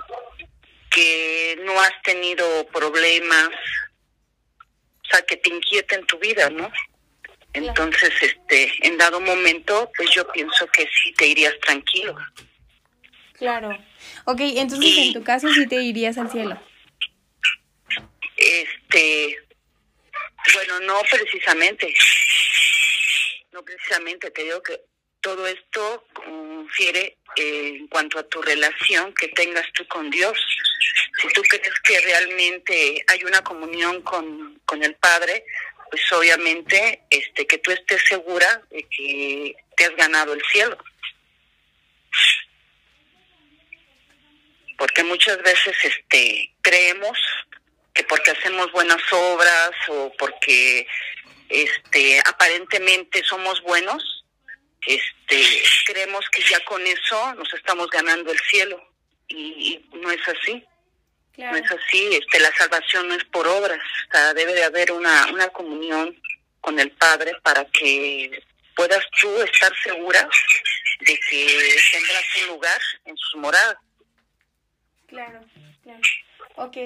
que 0.91 1.59
no 1.63 1.81
has 1.81 2.03
tenido 2.03 2.67
problemas, 2.69 3.51
o 5.05 5.09
sea, 5.11 5.23
que 5.23 5.37
te 5.37 5.51
inquieta 5.51 5.95
en 5.95 6.07
tu 6.07 6.19
vida, 6.19 6.51
¿no? 6.51 6.71
Entonces, 7.57 8.13
este, 8.21 8.71
en 8.87 8.99
dado 8.99 9.19
momento, 9.19 9.91
pues 9.97 10.11
yo 10.11 10.31
pienso 10.31 10.67
que 10.67 10.87
sí 11.03 11.11
te 11.15 11.27
irías 11.27 11.59
tranquilo. 11.61 12.15
Claro. 13.33 13.71
Ok, 14.27 14.41
entonces 14.41 14.99
en 14.99 15.13
tu 15.15 15.25
caso 15.25 15.49
sí 15.49 15.67
te 15.67 15.77
irías 15.77 16.19
al 16.19 16.31
cielo. 16.31 16.61
Este, 18.37 19.39
bueno, 20.53 20.81
no 20.81 21.01
precisamente, 21.11 21.95
no 23.53 23.65
precisamente, 23.65 24.31
te 24.31 24.43
digo 24.43 24.63
que 24.63 24.83
todo 25.23 25.47
esto 25.47 26.07
confiere 26.13 27.17
eh, 27.37 27.77
en 27.79 27.89
cuanto 27.89 28.19
a 28.19 28.29
tu 28.29 28.43
relación 28.43 29.15
que 29.15 29.29
tengas 29.29 29.67
tú 29.73 29.87
con 29.89 30.11
Dios. 30.11 30.39
Si 31.23 31.29
tú 31.29 31.41
crees 31.49 31.73
que 31.83 32.01
realmente 32.01 33.03
hay 33.07 33.25
una 33.25 33.43
comunión 33.43 34.03
con, 34.03 34.61
con 34.67 34.85
el 34.85 34.95
Padre, 34.97 35.45
pues 35.91 36.03
obviamente 36.13 37.03
este 37.11 37.47
que 37.47 37.59
tú 37.59 37.71
estés 37.71 38.03
segura 38.09 38.63
de 38.71 38.83
que 38.85 39.57
te 39.77 39.85
has 39.85 39.97
ganado 39.97 40.33
el 40.33 40.43
cielo. 40.53 40.77
Porque 44.79 45.03
muchas 45.05 45.41
veces 45.43 45.77
este 45.83 46.55
creemos 46.61 47.19
que 47.95 48.05
porque 48.05 48.33
hacemos 48.33 48.71
buenas 48.73 49.03
obras 49.11 49.71
o 49.89 50.13
porque 50.19 50.87
este 51.49 52.21
aparentemente 52.27 53.23
somos 53.25 53.63
buenos, 53.63 54.25
este 54.87 55.63
creemos 55.87 56.29
que 56.31 56.43
ya 56.43 56.61
con 56.65 56.87
eso 56.87 57.35
nos 57.35 57.53
estamos 57.55 57.89
ganando 57.89 58.31
el 58.33 58.39
cielo 58.41 58.83
y, 59.29 59.85
y 59.93 59.97
no 59.97 60.11
es 60.11 60.29
así. 60.29 60.65
No 61.37 61.57
es 61.57 61.71
así, 61.71 62.09
este, 62.13 62.41
la 62.41 62.51
salvación 62.53 63.09
no 63.09 63.15
es 63.15 63.25
por 63.25 63.47
obras, 63.47 63.79
o 63.79 64.13
sea, 64.13 64.33
debe 64.33 64.55
de 64.55 64.65
haber 64.65 64.91
una, 64.93 65.27
una 65.33 65.49
comunión 65.49 66.19
con 66.61 66.79
el 66.79 66.91
Padre 66.93 67.33
para 67.43 67.65
que 67.67 68.43
puedas 68.75 69.05
tú 69.21 69.29
estar 69.43 69.71
segura 69.83 70.29
de 71.01 71.19
que 71.29 71.77
tendrás 71.93 72.25
un 72.43 72.49
lugar 72.55 72.81
en 73.05 73.17
sus 73.17 73.41
moradas. 73.41 73.77
Claro, 75.07 75.41
claro. 75.83 76.01
Ok. 76.57 76.77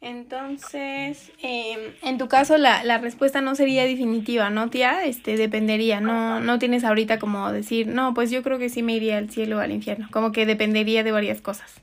Entonces, 0.00 1.32
eh, 1.42 1.96
en 2.02 2.18
tu 2.18 2.28
caso 2.28 2.58
la, 2.58 2.84
la 2.84 2.98
respuesta 2.98 3.40
no 3.40 3.54
sería 3.54 3.84
definitiva, 3.84 4.50
¿no, 4.50 4.68
tía? 4.68 5.06
Este, 5.06 5.38
dependería, 5.38 6.00
no, 6.00 6.40
no 6.40 6.58
tienes 6.58 6.84
ahorita 6.84 7.18
como 7.18 7.50
decir, 7.50 7.86
no, 7.86 8.12
pues 8.12 8.30
yo 8.30 8.42
creo 8.42 8.58
que 8.58 8.68
sí 8.68 8.82
me 8.82 8.92
iría 8.92 9.16
al 9.16 9.30
cielo 9.30 9.56
o 9.56 9.60
al 9.60 9.72
infierno, 9.72 10.08
como 10.10 10.30
que 10.30 10.44
dependería 10.44 11.04
de 11.04 11.12
varias 11.12 11.40
cosas. 11.40 11.80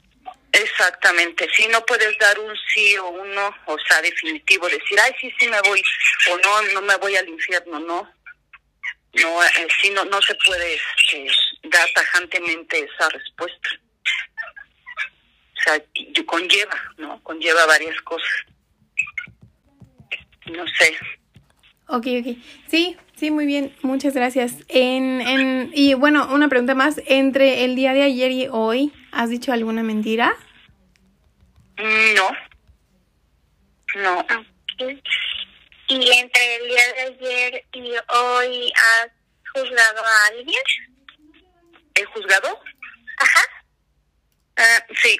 Exactamente, 0.81 1.47
sí, 1.55 1.67
no 1.71 1.85
puedes 1.85 2.17
dar 2.17 2.39
un 2.39 2.55
sí 2.73 2.97
o 2.97 3.09
un 3.09 3.35
no, 3.35 3.55
o 3.67 3.77
sea, 3.87 4.01
definitivo, 4.01 4.67
decir, 4.67 4.99
ay, 4.99 5.11
sí, 5.21 5.31
sí 5.37 5.47
me 5.47 5.61
voy, 5.61 5.79
o 6.31 6.37
no, 6.37 6.73
no 6.73 6.81
me 6.81 6.95
voy 6.95 7.15
al 7.15 7.29
infierno, 7.29 7.79
no. 7.79 8.11
No, 9.13 9.43
eh, 9.43 9.67
no, 9.93 10.05
no 10.05 10.19
se 10.23 10.33
puede 10.43 10.73
este, 10.73 11.27
dar 11.65 11.87
tajantemente 11.93 12.79
esa 12.79 13.09
respuesta. 13.09 13.69
O 15.53 15.61
sea, 15.63 15.83
conlleva, 16.25 16.93
¿no? 16.97 17.21
Conlleva 17.21 17.67
varias 17.67 18.01
cosas. 18.01 18.31
No 20.47 20.65
sé. 20.79 20.97
Ok, 21.89 22.07
ok. 22.21 22.37
Sí, 22.67 22.97
sí, 23.15 23.29
muy 23.29 23.45
bien. 23.45 23.75
Muchas 23.83 24.15
gracias. 24.15 24.55
En, 24.69 25.21
en, 25.21 25.71
y 25.75 25.93
bueno, 25.93 26.27
una 26.33 26.47
pregunta 26.47 26.73
más. 26.73 26.99
Entre 27.05 27.65
el 27.65 27.75
día 27.75 27.93
de 27.93 28.03
ayer 28.03 28.31
y 28.31 28.47
hoy, 28.49 28.93
¿has 29.11 29.29
dicho 29.29 29.51
alguna 29.51 29.83
mentira? 29.83 30.35
Mm, 31.77 32.13
No. 32.15 32.31
No. 33.95 34.19
Ok. 34.19 34.99
Y 35.87 36.11
entre 36.13 36.55
el 36.55 36.67
día 36.69 36.93
de 36.93 37.01
ayer 37.01 37.65
y 37.73 37.91
hoy 38.15 38.71
has 38.75 39.09
juzgado 39.53 40.05
a 40.05 40.27
alguien. 40.27 40.61
¿He 41.95 42.05
juzgado? 42.05 42.59
Ajá. 43.17 43.41
Ah, 44.57 44.85
sí. 45.03 45.17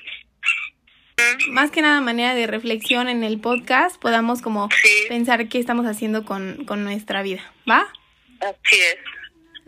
Más 1.50 1.70
que 1.72 1.82
nada 1.82 2.00
manera 2.02 2.34
de 2.34 2.48
reflexión 2.48 3.10
en 3.10 3.24
el 3.24 3.40
podcast, 3.42 4.02
podamos 4.02 4.42
como 4.42 4.70
Sí. 4.82 5.06
pensar 5.10 5.50
qué 5.50 5.60
estamos 5.60 5.86
haciendo 5.86 6.24
con, 6.26 6.64
con 6.66 6.84
nuestra 6.86 7.22
vida. 7.22 7.44
¿Va? 7.70 7.92
Así 8.40 8.80
es. 8.80 8.96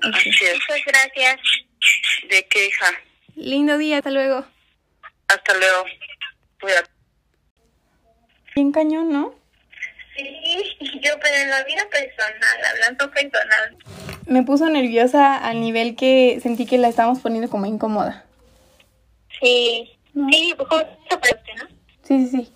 Ok. 0.06 0.16
Así 0.16 0.30
es. 0.30 0.54
Muchas 0.56 0.86
gracias. 0.86 1.40
¿De 2.30 2.48
qué, 2.48 2.68
hija? 2.68 2.92
Lindo 3.36 3.78
día, 3.78 3.98
hasta 3.98 4.10
luego. 4.12 4.46
Hasta 5.28 5.54
luego. 5.58 5.86
Cuídate. 6.64 6.90
Bien 8.56 8.72
cañón, 8.72 9.12
¿no? 9.12 9.36
Sí, 10.16 10.78
yo 11.02 11.12
pero 11.22 11.36
en 11.36 11.50
la 11.50 11.62
vida 11.66 11.84
personal, 11.92 12.66
hablando 12.72 13.12
personal. 13.12 13.78
Me 14.28 14.44
puso 14.44 14.70
nerviosa 14.70 15.36
al 15.36 15.60
nivel 15.60 15.98
que 15.98 16.40
sentí 16.42 16.66
que 16.66 16.78
la 16.78 16.88
estábamos 16.88 17.20
poniendo 17.20 17.50
como 17.50 17.66
incómoda. 17.66 18.24
Sí. 19.42 19.92
¿no? 20.14 20.30
Sí, 20.30 20.56
usted, 20.58 21.54
¿no? 21.58 21.68
Sí, 22.04 22.28
sí, 22.28 22.28
sí. 22.28 22.54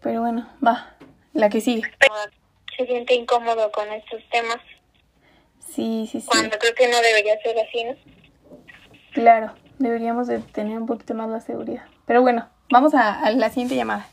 Pero 0.00 0.22
bueno, 0.22 0.48
va. 0.66 0.96
La 1.34 1.50
que 1.50 1.60
sigue. 1.60 1.82
Se 2.74 2.86
siente 2.86 3.12
incómodo 3.16 3.70
con 3.70 3.92
estos 3.92 4.22
temas 4.30 4.60
Sí, 5.60 6.08
sí, 6.10 6.22
sí. 6.22 6.26
cuando 6.26 6.56
creo 6.58 6.74
que 6.74 6.88
no 6.88 6.98
debería 7.02 7.38
ser 7.42 7.58
así, 7.58 7.84
¿no? 7.84 7.96
Claro, 9.12 9.54
deberíamos 9.78 10.26
de 10.26 10.38
tener 10.38 10.78
un 10.78 10.86
poquito 10.86 11.12
más 11.12 11.28
la 11.28 11.40
seguridad. 11.42 11.84
Pero 12.06 12.22
bueno, 12.22 12.48
vamos 12.70 12.94
a, 12.94 13.20
a 13.20 13.30
la 13.30 13.48
siguiente 13.48 13.76
llamada. 13.76 14.08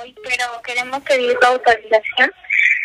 Hoy, 0.00 0.14
pero 0.22 0.62
queremos 0.62 1.02
pedir 1.02 1.36
tu 1.38 1.46
autorización 1.46 2.30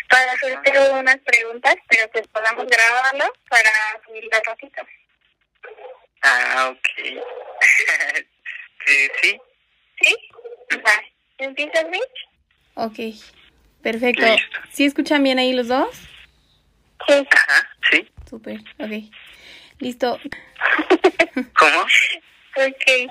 para 0.08 0.32
hacerte 0.32 0.72
unas 0.92 1.18
preguntas, 1.18 1.76
pero 1.88 2.10
que 2.10 2.22
podamos 2.22 2.66
grabarlo 2.66 3.32
para 3.48 3.70
subir 4.06 4.24
la 4.30 4.40
ratito. 4.44 4.82
Ah, 6.22 6.72
ok. 6.72 6.88
sí, 8.86 9.08
sí. 9.22 9.40
¿Sí? 10.00 10.16
Vale. 10.70 11.12
¿Empiezas, 11.38 11.84
Mitch? 11.88 12.28
Ok, 12.74 12.98
perfecto. 13.82 14.24
Listo. 14.24 14.58
¿Sí 14.72 14.84
escuchan 14.84 15.22
bien 15.22 15.38
ahí 15.38 15.52
los 15.52 15.68
dos? 15.68 15.94
Sí. 17.06 17.26
Ajá, 17.30 17.68
sí. 17.90 18.08
Súper, 18.28 18.60
ok. 18.78 19.12
Listo. 19.78 20.18
¿Cómo? 21.58 21.80
Ok. 22.56 23.10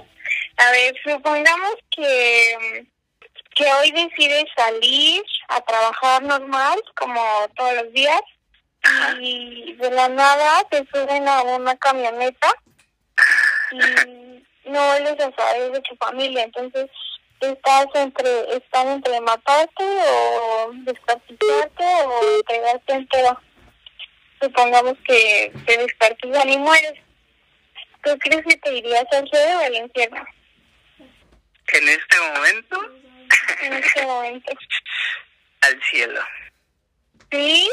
A 0.58 0.72
ver, 0.72 0.96
supongamos 1.04 1.76
que, 1.90 2.88
que 3.56 3.74
hoy 3.74 3.92
decides 3.92 4.46
salir 4.56 5.24
a 5.50 5.62
trabajar 5.62 6.24
normal, 6.24 6.82
como 6.96 7.22
todos 7.56 7.74
los 7.84 7.94
días, 7.94 8.22
y 9.20 9.74
de 9.74 9.92
la 9.92 10.10
nada 10.10 10.64
te 10.70 10.86
suben 10.92 11.28
a 11.28 11.42
una 11.42 11.76
camioneta 11.78 12.54
y 13.72 14.44
no 14.70 14.88
vuelves 14.88 15.20
a 15.20 15.36
saber 15.36 15.72
de 15.72 15.82
tu 15.82 15.96
familia. 15.96 16.44
Entonces, 16.44 16.90
estás 17.40 17.88
entre, 17.96 18.56
están 18.56 18.88
entre 18.88 19.20
matarte 19.22 19.84
o 19.84 20.72
descuartizarte 20.86 21.84
o 21.84 22.38
entregarte 22.38 22.94
entero. 22.94 23.40
Supongamos 24.42 24.96
que 25.08 25.52
te 25.66 25.78
descuartizan 25.78 26.50
y 26.50 26.58
mueres. 26.58 27.03
¿Tú 28.04 28.18
crees 28.20 28.46
que 28.46 28.58
te 28.58 28.74
irías 28.74 29.06
al 29.12 29.30
cielo 29.30 29.58
o 29.58 29.66
al 29.66 29.76
infierno 29.76 30.26
En 31.00 31.90
este 31.90 32.20
momento, 32.20 32.92
en 33.62 33.74
este 33.74 34.06
momento? 34.06 34.52
al 35.62 35.84
cielo. 35.84 36.22
¿Sí? 37.32 37.70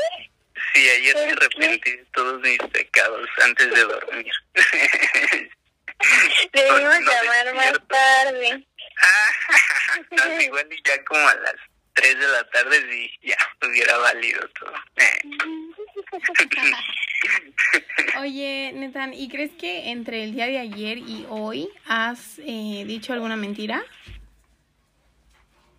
Sí, 0.75 0.89
ayer 0.91 1.15
me 1.17 1.33
arrepentí 1.33 1.91
de 1.91 2.05
todos 2.13 2.41
mis 2.41 2.59
pecados 2.59 3.29
antes 3.43 3.71
de 3.75 3.81
dormir. 3.81 4.33
Debimos 6.53 6.83
No, 6.83 7.01
no 7.01 7.11
llamar 7.11 7.55
más 7.55 7.73
tarde. 7.89 8.67
Ah, 9.03 9.99
no, 10.11 10.41
igual 10.41 10.69
y 10.71 10.83
ya 10.85 11.05
como 11.05 11.27
a 11.29 11.35
las 11.35 11.57
3 11.95 12.19
de 12.19 12.29
la 12.29 12.45
tarde 12.51 12.77
sí, 12.91 13.11
ya 13.23 13.37
hubiera 13.67 13.97
valido 13.99 14.41
todo. 14.59 14.75
Oye, 18.21 18.73
Netan, 18.75 19.15
¿y 19.15 19.29
crees 19.29 19.53
que 19.53 19.91
entre 19.91 20.25
el 20.25 20.35
día 20.35 20.47
de 20.47 20.59
ayer 20.59 20.99
y 20.99 21.25
hoy 21.29 21.71
has 21.87 22.39
eh, 22.39 22.83
dicho 22.87 23.13
alguna 23.13 23.37
mentira? 23.37 23.85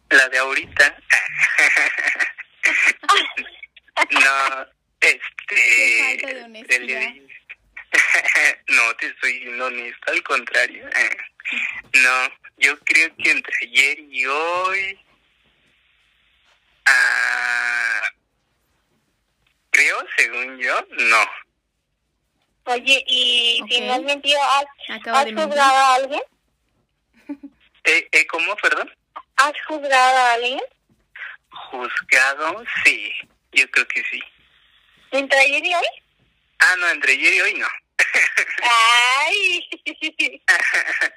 La 0.09 0.29
de 0.29 0.37
ahorita. 0.37 0.97
no, 4.11 4.67
este... 4.99 5.99
falta 5.99 6.27
de 6.33 6.43
honestidad. 6.43 7.13
no, 8.67 8.93
te 8.95 9.07
estoy 9.07 9.39
siendo 9.39 9.65
honesto, 9.65 10.11
al 10.11 10.23
contrario. 10.23 10.87
No, 11.93 12.29
yo 12.57 12.77
creo 12.79 13.15
que 13.17 13.31
entre 13.31 13.53
ayer 13.63 13.99
y 13.99 14.25
hoy... 14.25 14.99
ah, 16.91 18.01
creo, 19.71 19.97
según 20.17 20.57
yo, 20.59 20.85
no. 20.91 21.23
Oye, 22.65 23.03
y 23.07 23.61
si 23.69 23.77
Ok. 23.77 23.83
no 23.87 23.93
has 23.93 24.01
mentido, 24.01 24.39
¿has, 24.43 24.65
Acabo 24.99 25.17
has 25.17 25.25
de 25.25 25.31
mentir. 25.31 25.49
juzgado 25.49 25.75
a 25.77 25.93
alguien? 25.95 26.21
Eh, 27.83 28.07
eh, 28.11 28.27
¿Cómo, 28.27 28.55
perdón? 28.57 28.95
¿Has 29.37 29.53
juzgado 29.67 30.17
a 30.17 30.33
alguien? 30.33 30.61
Juzgado, 31.49 32.63
sí, 32.85 33.11
yo 33.53 33.69
creo 33.71 33.87
que 33.87 34.03
sí. 34.03 34.21
¿Entre 35.09 35.39
ayer 35.39 35.65
y 35.65 35.73
hoy? 35.73 35.85
Ah, 36.59 36.75
no, 36.77 36.89
entre 36.89 37.13
ayer 37.13 37.33
y 37.33 37.41
hoy 37.41 37.53
no. 37.55 37.67
¡Ay! 39.17 39.67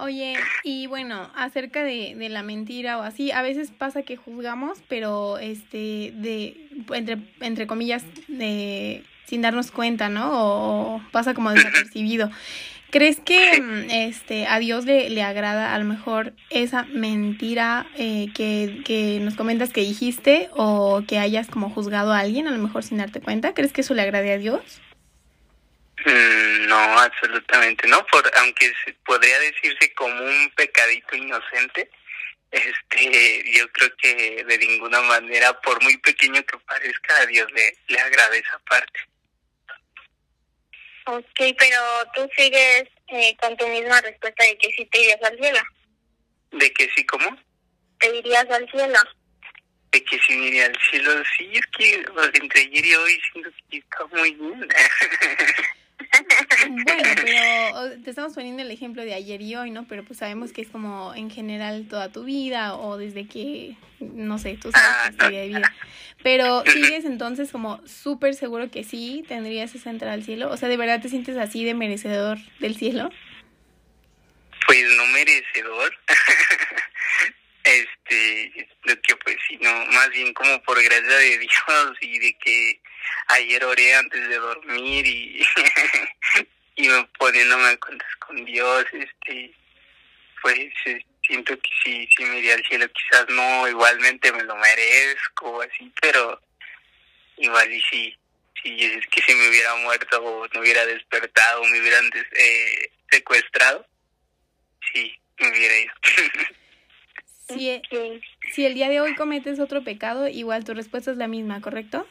Oye, 0.00 0.34
y 0.64 0.86
bueno, 0.86 1.30
acerca 1.34 1.84
de, 1.84 2.14
de 2.16 2.28
la 2.30 2.42
mentira 2.42 2.98
o 2.98 3.02
así, 3.02 3.30
a 3.32 3.42
veces 3.42 3.70
pasa 3.70 4.02
que 4.02 4.16
juzgamos, 4.16 4.78
pero 4.88 5.38
este, 5.38 6.12
de, 6.14 6.68
entre, 6.94 7.18
entre 7.40 7.66
comillas, 7.66 8.04
de, 8.26 9.04
sin 9.26 9.42
darnos 9.42 9.70
cuenta, 9.70 10.08
¿no? 10.08 10.30
O 10.32 11.02
pasa 11.12 11.34
como 11.34 11.50
desapercibido. 11.50 12.30
¿Crees 12.90 13.20
que 13.20 13.60
mm, 13.60 13.90
este, 13.90 14.46
a 14.46 14.58
Dios 14.58 14.84
le, 14.86 15.10
le 15.10 15.22
agrada 15.22 15.74
a 15.74 15.78
lo 15.78 15.84
mejor 15.84 16.32
esa 16.48 16.84
mentira 16.84 17.86
eh, 17.96 18.28
que, 18.34 18.82
que 18.84 19.20
nos 19.20 19.34
comentas 19.34 19.70
que 19.70 19.82
dijiste 19.82 20.48
o 20.54 21.02
que 21.06 21.18
hayas 21.18 21.48
como 21.48 21.70
juzgado 21.70 22.12
a 22.12 22.20
alguien, 22.20 22.48
a 22.48 22.50
lo 22.50 22.58
mejor 22.58 22.82
sin 22.82 22.98
darte 22.98 23.20
cuenta? 23.20 23.54
¿Crees 23.54 23.72
que 23.72 23.82
eso 23.82 23.94
le 23.94 24.02
agrade 24.02 24.32
a 24.32 24.38
Dios? 24.38 24.80
Mm, 26.04 26.66
No, 26.68 26.98
absolutamente 26.98 27.86
no, 27.88 28.04
por 28.06 28.30
aunque 28.38 28.72
podría 29.04 29.38
decirse 29.40 29.92
como 29.94 30.14
un 30.24 30.50
pecadito 30.56 31.16
inocente, 31.16 31.90
este, 32.50 33.42
yo 33.52 33.70
creo 33.72 33.94
que 33.96 34.44
de 34.44 34.58
ninguna 34.58 35.00
manera, 35.02 35.52
por 35.60 35.82
muy 35.82 35.96
pequeño 35.98 36.42
que 36.44 36.58
parezca, 36.58 37.16
a 37.20 37.26
Dios 37.26 37.50
le, 37.52 37.76
le 37.88 38.00
agrada 38.00 38.36
esa 38.36 38.58
parte. 38.60 39.00
ok, 41.06 41.40
pero 41.58 41.76
tú 42.14 42.28
sigues 42.36 42.84
eh, 43.08 43.36
con 43.40 43.56
tu 43.56 43.66
misma 43.68 44.00
respuesta 44.00 44.44
de 44.44 44.56
que 44.58 44.70
sí 44.72 44.86
te 44.86 45.00
irías 45.00 45.22
al 45.22 45.38
cielo. 45.38 45.60
De 46.52 46.72
que 46.72 46.90
sí, 46.96 47.04
¿cómo? 47.06 47.36
Te 47.98 48.16
irías 48.16 48.48
al 48.50 48.68
cielo. 48.70 48.98
De 49.92 50.04
que 50.04 50.18
sí 50.20 50.36
me 50.36 50.46
iría 50.46 50.66
al 50.66 50.78
cielo, 50.90 51.12
sí, 51.36 51.50
es 51.52 51.66
que 51.76 52.04
pues, 52.14 52.30
entre 52.34 52.60
ayer 52.62 52.86
y 52.86 52.94
hoy 52.94 53.20
siento 53.32 53.50
que 53.70 53.78
está 53.78 54.06
muy 54.06 54.34
bien. 54.34 54.68
Bueno, 56.84 57.08
pero 57.16 58.02
te 58.02 58.10
estamos 58.10 58.34
poniendo 58.34 58.62
el 58.62 58.70
ejemplo 58.70 59.02
de 59.02 59.14
ayer 59.14 59.40
y 59.40 59.54
hoy, 59.56 59.70
¿no? 59.70 59.86
Pero 59.88 60.04
pues 60.04 60.18
sabemos 60.18 60.52
que 60.52 60.62
es 60.62 60.68
como 60.68 61.14
en 61.14 61.30
general 61.30 61.86
toda 61.88 62.10
tu 62.10 62.24
vida 62.24 62.74
o 62.76 62.96
desde 62.96 63.26
que, 63.26 63.76
no 64.00 64.38
sé, 64.38 64.58
tú 64.60 64.70
sabes 64.70 65.04
tu 65.04 65.10
historia 65.12 65.40
de 65.40 65.48
vida. 65.48 65.74
Pero 66.22 66.62
sigues 66.66 67.04
entonces 67.04 67.50
como 67.50 67.80
súper 67.86 68.34
seguro 68.34 68.70
que 68.70 68.84
sí 68.84 69.24
tendrías 69.26 69.74
esa 69.74 69.90
entrada 69.90 70.14
al 70.14 70.24
cielo. 70.24 70.50
O 70.50 70.56
sea, 70.56 70.68
¿de 70.68 70.76
verdad 70.76 71.00
te 71.00 71.08
sientes 71.08 71.36
así 71.36 71.64
de 71.64 71.74
merecedor 71.74 72.38
del 72.58 72.76
cielo? 72.76 73.10
pues 74.70 74.84
no 74.96 75.04
merecedor. 75.06 75.98
este, 77.64 78.68
lo 78.84 78.94
que 79.00 79.16
pues 79.16 79.36
sí, 79.48 79.58
no, 79.60 79.86
más 79.86 80.10
bien 80.10 80.32
como 80.32 80.62
por 80.62 80.80
gracia 80.80 81.16
de 81.16 81.38
Dios 81.38 81.96
y 82.00 82.18
de 82.20 82.38
que 82.38 82.80
ayer 83.28 83.64
oré 83.64 83.94
antes 83.94 84.28
de 84.28 84.36
dormir 84.36 85.06
y, 85.06 85.44
y 86.76 86.88
me 86.88 87.04
poniéndome 87.18 87.68
a 87.68 87.76
cuentas 87.78 88.08
con 88.26 88.44
Dios, 88.44 88.84
este, 88.92 89.54
pues 90.42 90.58
este, 90.58 91.06
siento 91.22 91.58
que 91.58 91.70
sí, 91.84 92.08
sí 92.16 92.24
me 92.24 92.38
iría 92.38 92.54
al 92.54 92.64
cielo, 92.64 92.86
quizás 92.92 93.26
no, 93.28 93.68
igualmente 93.68 94.32
me 94.32 94.42
lo 94.44 94.56
merezco, 94.56 95.62
así, 95.62 95.92
pero 96.00 96.40
igual 97.36 97.72
y 97.72 97.80
sí, 97.82 98.16
sí, 98.62 98.76
es 98.84 99.06
que 99.08 99.22
si 99.22 99.34
me 99.34 99.48
hubiera 99.48 99.74
muerto 99.76 100.22
o 100.22 100.46
me 100.54 100.60
hubiera 100.60 100.84
despertado, 100.86 101.64
me 101.64 101.80
hubieran 101.80 102.08
des- 102.10 102.32
eh, 102.36 102.90
secuestrado, 103.10 103.86
sí, 104.92 105.14
me 105.38 105.48
hubiera 105.50 105.78
ido. 105.78 105.92
Si, 107.52 107.68
e- 107.68 107.82
Sí. 107.90 108.20
si 108.52 108.64
el 108.64 108.74
día 108.74 108.88
de 108.88 109.00
hoy 109.00 109.16
cometes 109.16 109.58
otro 109.58 109.82
pecado, 109.82 110.28
igual 110.28 110.62
tu 110.64 110.72
respuesta 110.72 111.10
es 111.10 111.16
la 111.16 111.26
misma, 111.26 111.60
¿correcto? 111.60 112.08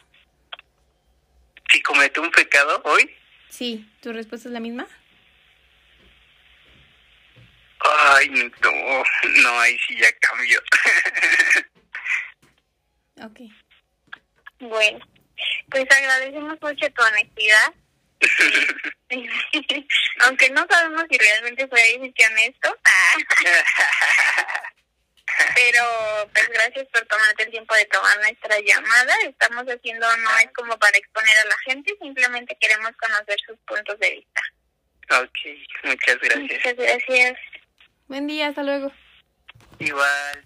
Si 1.72 1.82
cometo 1.82 2.22
un 2.22 2.32
pecado 2.32 2.82
hoy, 2.86 3.16
Sí, 3.50 3.90
tu 4.02 4.14
respuesta 4.14 4.48
es 4.48 4.54
la 4.54 4.60
misma. 4.60 4.88
ay, 7.82 8.30
no, 8.30 9.04
no, 9.42 9.60
ahí 9.60 9.78
sí 9.88 9.98
ya 9.98 10.12
cambió. 10.20 10.62
Ok. 13.22 13.42
Bueno, 14.60 15.06
pues 15.70 15.86
agradecemos 15.92 16.58
mucho 16.62 16.90
tu 16.94 17.04
honestidad. 17.04 17.74
Aunque 20.26 20.50
no 20.52 20.66
sabemos 20.70 21.04
si 21.10 21.18
realmente 21.18 21.68
fue 21.68 21.82
dijiste 21.98 22.26
honesto. 22.28 22.78
Pero 25.56 25.84
pues 26.34 26.50
gracias 26.50 26.88
por 26.88 27.06
tomarte 27.06 27.44
el 27.44 27.52
tiempo 27.52 27.74
de 27.76 27.86
tomar 27.86 28.18
nuestra 28.18 28.60
llamada. 28.60 29.14
Estamos 29.26 29.66
haciendo 29.66 30.06
no 30.18 30.38
es 30.38 30.52
como 30.54 30.78
para 30.78 30.98
exponer 30.98 31.36
a 31.44 31.48
la 31.48 31.58
gente, 31.66 31.96
simplemente 32.02 32.58
queremos 32.60 32.92
conocer 32.98 33.38
sus 33.46 33.58
puntos 33.60 33.98
de 34.00 34.12
vista. 34.12 34.42
ok, 35.22 35.38
muchas 35.84 36.18
gracias. 36.20 36.52
Muchas 36.52 36.76
gracias. 36.76 37.38
Buen 38.08 38.28
día, 38.28 38.48
hasta 38.48 38.64
luego. 38.64 38.92
Igual, 39.80 40.46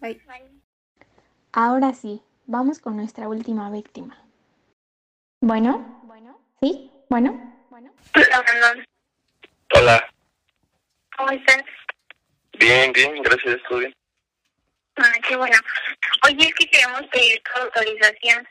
bye. 0.00 0.20
Bye. 0.26 0.50
Ahora 1.52 1.94
sí, 1.94 2.20
vamos 2.46 2.80
con 2.80 2.96
nuestra 2.96 3.28
última 3.28 3.70
víctima. 3.70 4.20
Bueno, 5.40 6.02
bueno, 6.04 6.40
sí, 6.60 6.90
bueno, 7.08 7.64
bueno. 7.70 7.94
Hola. 8.14 8.86
Hola. 9.74 10.10
¿Cómo 11.16 11.30
estás? 11.30 11.64
Bien, 12.58 12.92
bien, 12.92 13.22
gracias, 13.22 13.56
estoy 13.56 13.80
bien. 13.80 13.94
Ah, 14.96 15.12
qué 15.26 15.36
bueno. 15.36 15.56
Oye, 16.24 16.46
es 16.46 16.54
que 16.54 16.70
queremos 16.70 17.02
pedir 17.12 17.42
tu 17.42 17.60
autorización. 17.60 18.48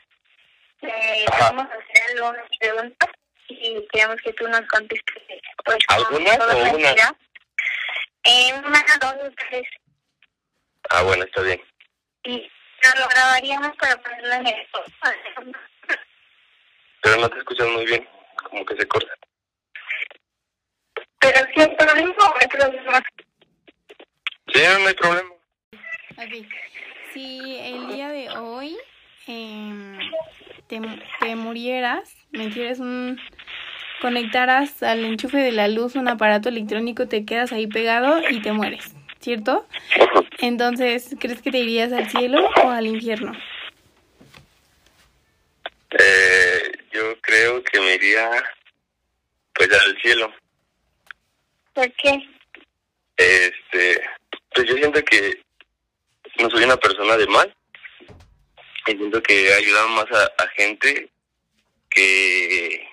Eh, 0.82 1.24
vamos 1.40 1.66
a 1.70 1.74
hacer 1.74 2.18
algunas 2.18 2.46
preguntas 2.58 3.10
y 3.48 3.86
queremos 3.92 4.16
que 4.22 4.32
tú 4.34 4.46
nos 4.48 4.60
contestes. 4.68 5.22
Pues, 5.64 5.78
¿Algunas 5.88 6.38
o 6.38 6.74
una? 6.74 7.16
Eh, 8.24 8.54
una, 8.64 8.84
dos, 9.00 9.14
tres. 9.48 9.66
Ah, 10.90 11.02
bueno, 11.02 11.24
está 11.24 11.40
bien. 11.42 11.62
Y 12.24 12.50
nos 12.84 13.00
lo 13.00 13.08
grabaríamos 13.08 13.76
para 13.76 13.96
ponerlo 14.02 14.34
en 14.34 14.46
el 14.46 14.66
Pero 17.02 17.16
no 17.16 17.30
te 17.30 17.38
escuchas 17.38 17.68
muy 17.68 17.86
bien, 17.86 18.08
como 18.50 18.64
que 18.66 18.76
se 18.76 18.86
corta. 18.86 19.14
Pero 21.20 21.46
si 21.54 21.60
hay 21.62 21.76
problema 21.76 22.14
o 22.18 22.34
hay 22.38 22.48
problema. 22.48 23.02
Sí, 24.52 24.62
no 24.78 24.88
hay 24.88 24.94
problema. 24.94 25.33
Si 27.14 27.56
el 27.60 27.86
día 27.94 28.08
de 28.08 28.28
hoy 28.30 28.76
em, 29.28 29.96
te, 30.66 31.36
murieras, 31.36 32.12
metieras 32.32 32.80
un... 32.80 33.20
conectaras 34.00 34.82
al 34.82 35.04
enchufe 35.04 35.38
de 35.38 35.52
la 35.52 35.68
luz 35.68 35.94
un 35.94 36.08
aparato 36.08 36.48
electrónico, 36.48 37.06
te 37.06 37.24
quedas 37.24 37.52
ahí 37.52 37.68
pegado 37.68 38.20
y 38.28 38.42
te 38.42 38.50
mueres, 38.50 38.96
¿cierto? 39.20 39.64
Entonces, 40.38 41.14
¿crees 41.20 41.40
que 41.40 41.52
te 41.52 41.58
irías 41.58 41.92
al 41.92 42.10
cielo 42.10 42.50
o 42.64 42.70
al 42.70 42.88
infierno? 42.88 43.32
Eh, 45.96 46.72
yo 46.92 47.20
creo 47.20 47.62
que 47.62 47.78
me 47.78 47.94
iría 47.94 48.28
pues 49.54 49.70
al 49.72 49.96
cielo. 50.02 50.34
¿Por 51.74 51.92
qué? 51.92 52.28
Este, 53.16 54.02
pues 54.52 54.66
yo 54.66 54.74
siento 54.74 55.00
que 55.04 55.44
no 56.40 56.50
soy 56.50 56.64
una 56.64 56.76
persona 56.76 57.16
de 57.16 57.26
mal. 57.26 57.54
Y 58.86 58.96
siento 58.96 59.13
que 59.24 59.48
he 59.48 59.54
ayudado 59.54 59.88
más 59.88 60.06
a, 60.12 60.32
a 60.42 60.48
gente 60.56 61.10
que 61.90 62.88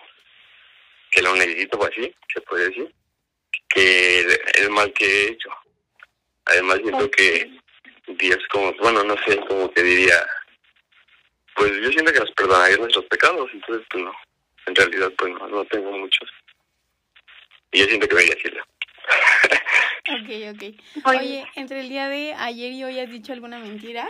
que 1.12 1.22
lo 1.22 1.36
necesito 1.36 1.78
o 1.78 1.86
así, 1.86 2.15
se 2.34 2.41
puede 2.41 2.70
decir, 2.70 2.96
que 3.67 4.22
el, 4.22 4.39
el 4.60 4.70
mal 4.70 4.91
que 4.94 5.06
he 5.06 5.32
hecho. 5.32 5.50
Además 6.46 6.80
siento 6.82 7.12
que 7.12 7.52
Dios 8.08 8.39
como, 8.50 8.74
bueno, 8.76 9.04
no 9.04 9.15
sé, 9.26 9.38
como 9.48 9.70
que 9.72 9.84
diría, 9.84 10.26
pues 11.56 11.72
yo 11.82 11.89
siento 11.91 12.12
que 12.13 12.20
nos 12.20 12.32
perdonaría 12.32 12.78
nuestros 12.78 13.06
pecados, 13.06 13.50
entonces 13.54 13.86
pues 13.89 14.04
no, 14.04 14.13
en 14.65 14.76
realidad 14.76 15.12
pues 15.17 15.34
no, 15.34 15.48
no 15.48 15.65
tengo 15.65 15.91
muchos. 15.91 16.30
Y 17.74 17.80
yo 17.80 17.86
siento 17.86 18.08
que 18.08 18.15
me 18.15 18.24
iría. 18.24 18.65
Ok, 20.12 20.56
ok. 20.56 21.06
Oye, 21.06 21.46
entre 21.56 21.82
el 21.82 21.89
día 21.89 22.08
de 22.08 22.34
ayer 22.34 22.72
y 22.72 22.84
hoy 22.84 23.00
has 23.00 23.10
dicho 23.10 23.34
alguna 23.34 23.60
mentira. 23.60 24.10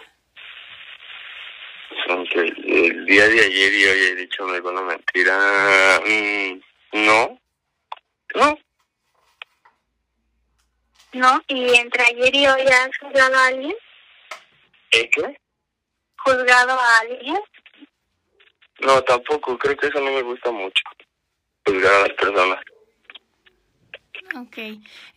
Aunque 2.10 2.39
el 2.41 3.06
día 3.06 3.27
de 3.27 3.45
ayer 3.45 3.73
y 3.73 3.86
hoy 3.86 3.99
he 3.99 4.15
dicho 4.15 4.45
alguna 4.47 4.82
mentira, 4.82 6.01
mm, 6.06 6.62
no, 7.06 7.39
no, 8.36 8.58
¿No? 11.13 11.41
¿Y 11.47 11.75
entre 11.75 12.04
ayer 12.04 12.36
y 12.36 12.47
hoy 12.47 12.62
has 12.62 12.97
juzgado 12.97 13.36
a 13.36 13.47
alguien? 13.47 13.75
¿eh, 14.91 15.10
qué? 15.13 15.38
¿Juzgado 16.17 16.71
a 16.71 16.99
alguien? 16.99 17.39
No, 18.80 19.01
tampoco, 19.04 19.58
creo 19.58 19.75
que 19.75 19.88
eso 19.88 19.99
no 19.99 20.12
me 20.12 20.21
gusta 20.21 20.51
mucho, 20.51 20.84
juzgar 21.65 21.93
a 21.93 21.99
las 22.08 22.13
personas. 22.13 22.60
Ok. 24.36 24.58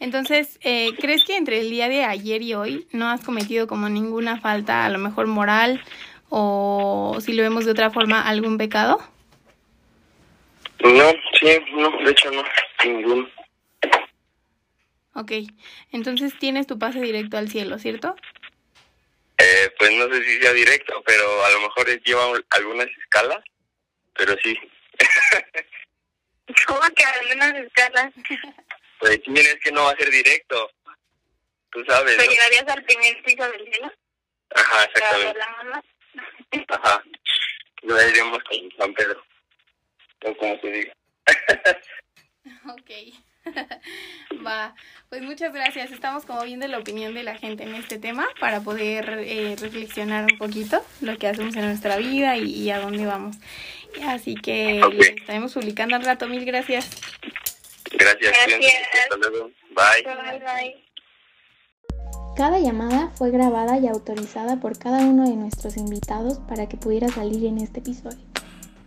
Entonces, 0.01 0.59
eh, 0.63 0.93
¿crees 0.99 1.25
que 1.25 1.37
entre 1.37 1.61
el 1.61 1.71
día 1.71 1.89
de 1.89 2.05
ayer 2.05 2.43
y 2.43 2.55
hoy 2.55 2.89
no 2.91 3.09
has 3.09 3.25
cometido 3.25 3.69
como 3.69 3.89
ninguna 3.89 4.41
falta, 4.41 4.85
a 4.85 4.89
lo 4.89 4.99
mejor 4.99 5.29
moral, 5.29 5.81
o 6.31 7.19
si 7.21 7.33
lo 7.33 7.43
vemos 7.43 7.65
de 7.65 7.73
otra 7.73 7.91
forma, 7.91 8.23
algún 8.29 8.59
pecado? 8.59 8.99
No, 10.81 11.11
sí, 11.41 11.49
no, 11.73 11.91
de 12.05 12.11
hecho 12.11 12.31
no, 12.31 12.43
ninguno. 12.85 13.29
Ok. 15.15 15.33
Entonces 15.93 16.37
tienes 16.39 16.67
tu 16.67 16.79
pase 16.79 17.01
directo 17.01 17.37
al 17.39 17.49
cielo, 17.49 17.79
¿cierto? 17.79 18.17
Eh, 19.39 19.73
pues 19.79 19.93
no 19.93 20.07
sé 20.09 20.23
si 20.25 20.41
sea 20.41 20.53
directo, 20.53 21.03
pero 21.07 21.45
a 21.45 21.51
lo 21.51 21.61
mejor 21.61 21.87
lleva 22.03 22.27
un- 22.29 22.45
algunas 22.51 22.87
escalas, 23.03 23.43
pero 24.15 24.37
sí. 24.43 24.57
¿Cómo 26.67 26.81
que 26.95 27.05
algunas 27.05 27.55
escalas? 27.65 28.13
Pues 29.01 29.21
sí, 29.27 29.33
es 29.37 29.57
que 29.63 29.71
no 29.73 29.83
va 29.85 29.91
a 29.91 29.97
ser 29.97 30.09
directo, 30.11 30.71
tú 31.71 31.85
sabes, 31.87 32.17
¿Te 32.17 32.25
¿no? 32.25 32.31
llegarías 32.31 32.67
al 32.69 32.83
primer 32.85 33.23
piso 33.23 33.43
del 33.51 33.65
cielo? 33.71 33.93
Ajá, 34.55 34.71
¿Para 34.73 34.85
exactamente. 34.85 35.39
la 35.39 35.49
mamá? 35.51 35.83
Ajá. 36.69 37.03
Lo 37.83 38.09
iremos 38.09 38.39
con 38.45 38.59
San 38.79 38.95
Pedro. 38.95 39.23
O 40.25 40.37
como 40.37 40.59
se 40.61 40.71
diga. 40.71 40.93
Ok. 42.67 42.91
Va. 44.47 44.75
Pues 45.09 45.23
muchas 45.23 45.53
gracias. 45.53 45.93
Estamos 45.93 46.25
como 46.25 46.43
viendo 46.43 46.67
la 46.67 46.79
opinión 46.79 47.15
de 47.15 47.23
la 47.23 47.37
gente 47.37 47.65
en 47.65 47.75
este 47.75 47.99
tema 47.99 48.29
para 48.41 48.61
poder 48.61 49.19
eh, 49.21 49.57
reflexionar 49.59 50.27
un 50.31 50.39
poquito 50.39 50.85
lo 51.01 51.17
que 51.17 51.29
hacemos 51.29 51.55
en 51.57 51.67
nuestra 51.67 51.97
vida 51.97 52.37
y, 52.37 52.53
y 52.53 52.71
a 52.71 52.81
dónde 52.81 53.07
vamos. 53.07 53.37
Así 54.03 54.35
que 54.35 54.81
estaremos 55.19 55.55
publicando 55.55 55.97
al 55.97 56.05
rato. 56.05 56.27
Mil 56.27 56.45
gracias. 56.45 56.91
Gracias. 57.91 58.33
Gracias. 58.33 58.59
cuídense, 58.59 58.99
Hasta 59.03 59.17
luego. 59.17 59.51
Bye. 59.71 60.03
Bye, 60.03 60.39
bye. 60.41 60.84
Cada 62.37 62.59
llamada 62.59 63.11
fue 63.15 63.31
grabada 63.31 63.79
y 63.79 63.87
autorizada 63.87 64.59
por 64.59 64.77
cada 64.77 65.07
uno 65.07 65.29
de 65.29 65.37
nuestros 65.37 65.77
invitados 65.77 66.41
para 66.41 66.67
que 66.67 66.77
pudiera 66.77 67.09
salir 67.09 67.45
en 67.45 67.59
este 67.59 67.79
episodio. 67.79 68.19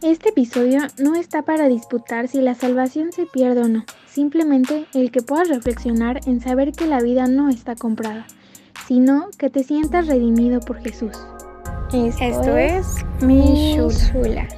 Este 0.01 0.29
episodio 0.29 0.81
no 0.99 1.15
está 1.15 1.43
para 1.43 1.69
disputar 1.69 2.27
si 2.27 2.41
la 2.41 2.55
salvación 2.55 3.13
se 3.13 3.25
pierde 3.25 3.61
o 3.61 3.67
no, 3.69 3.85
simplemente 4.05 4.85
el 4.93 5.11
que 5.11 5.21
puedas 5.21 5.47
reflexionar 5.47 6.19
en 6.27 6.41
saber 6.41 6.73
que 6.73 6.87
la 6.87 6.99
vida 6.99 7.27
no 7.27 7.49
está 7.49 7.75
comprada, 7.75 8.27
sino 8.85 9.29
que 9.37 9.49
te 9.49 9.63
sientas 9.63 10.07
redimido 10.07 10.59
por 10.59 10.81
Jesús. 10.81 11.17
Esto, 11.93 12.23
Esto 12.23 12.57
es 12.57 12.85
Mi 13.21 13.75
Shula. 13.75 14.56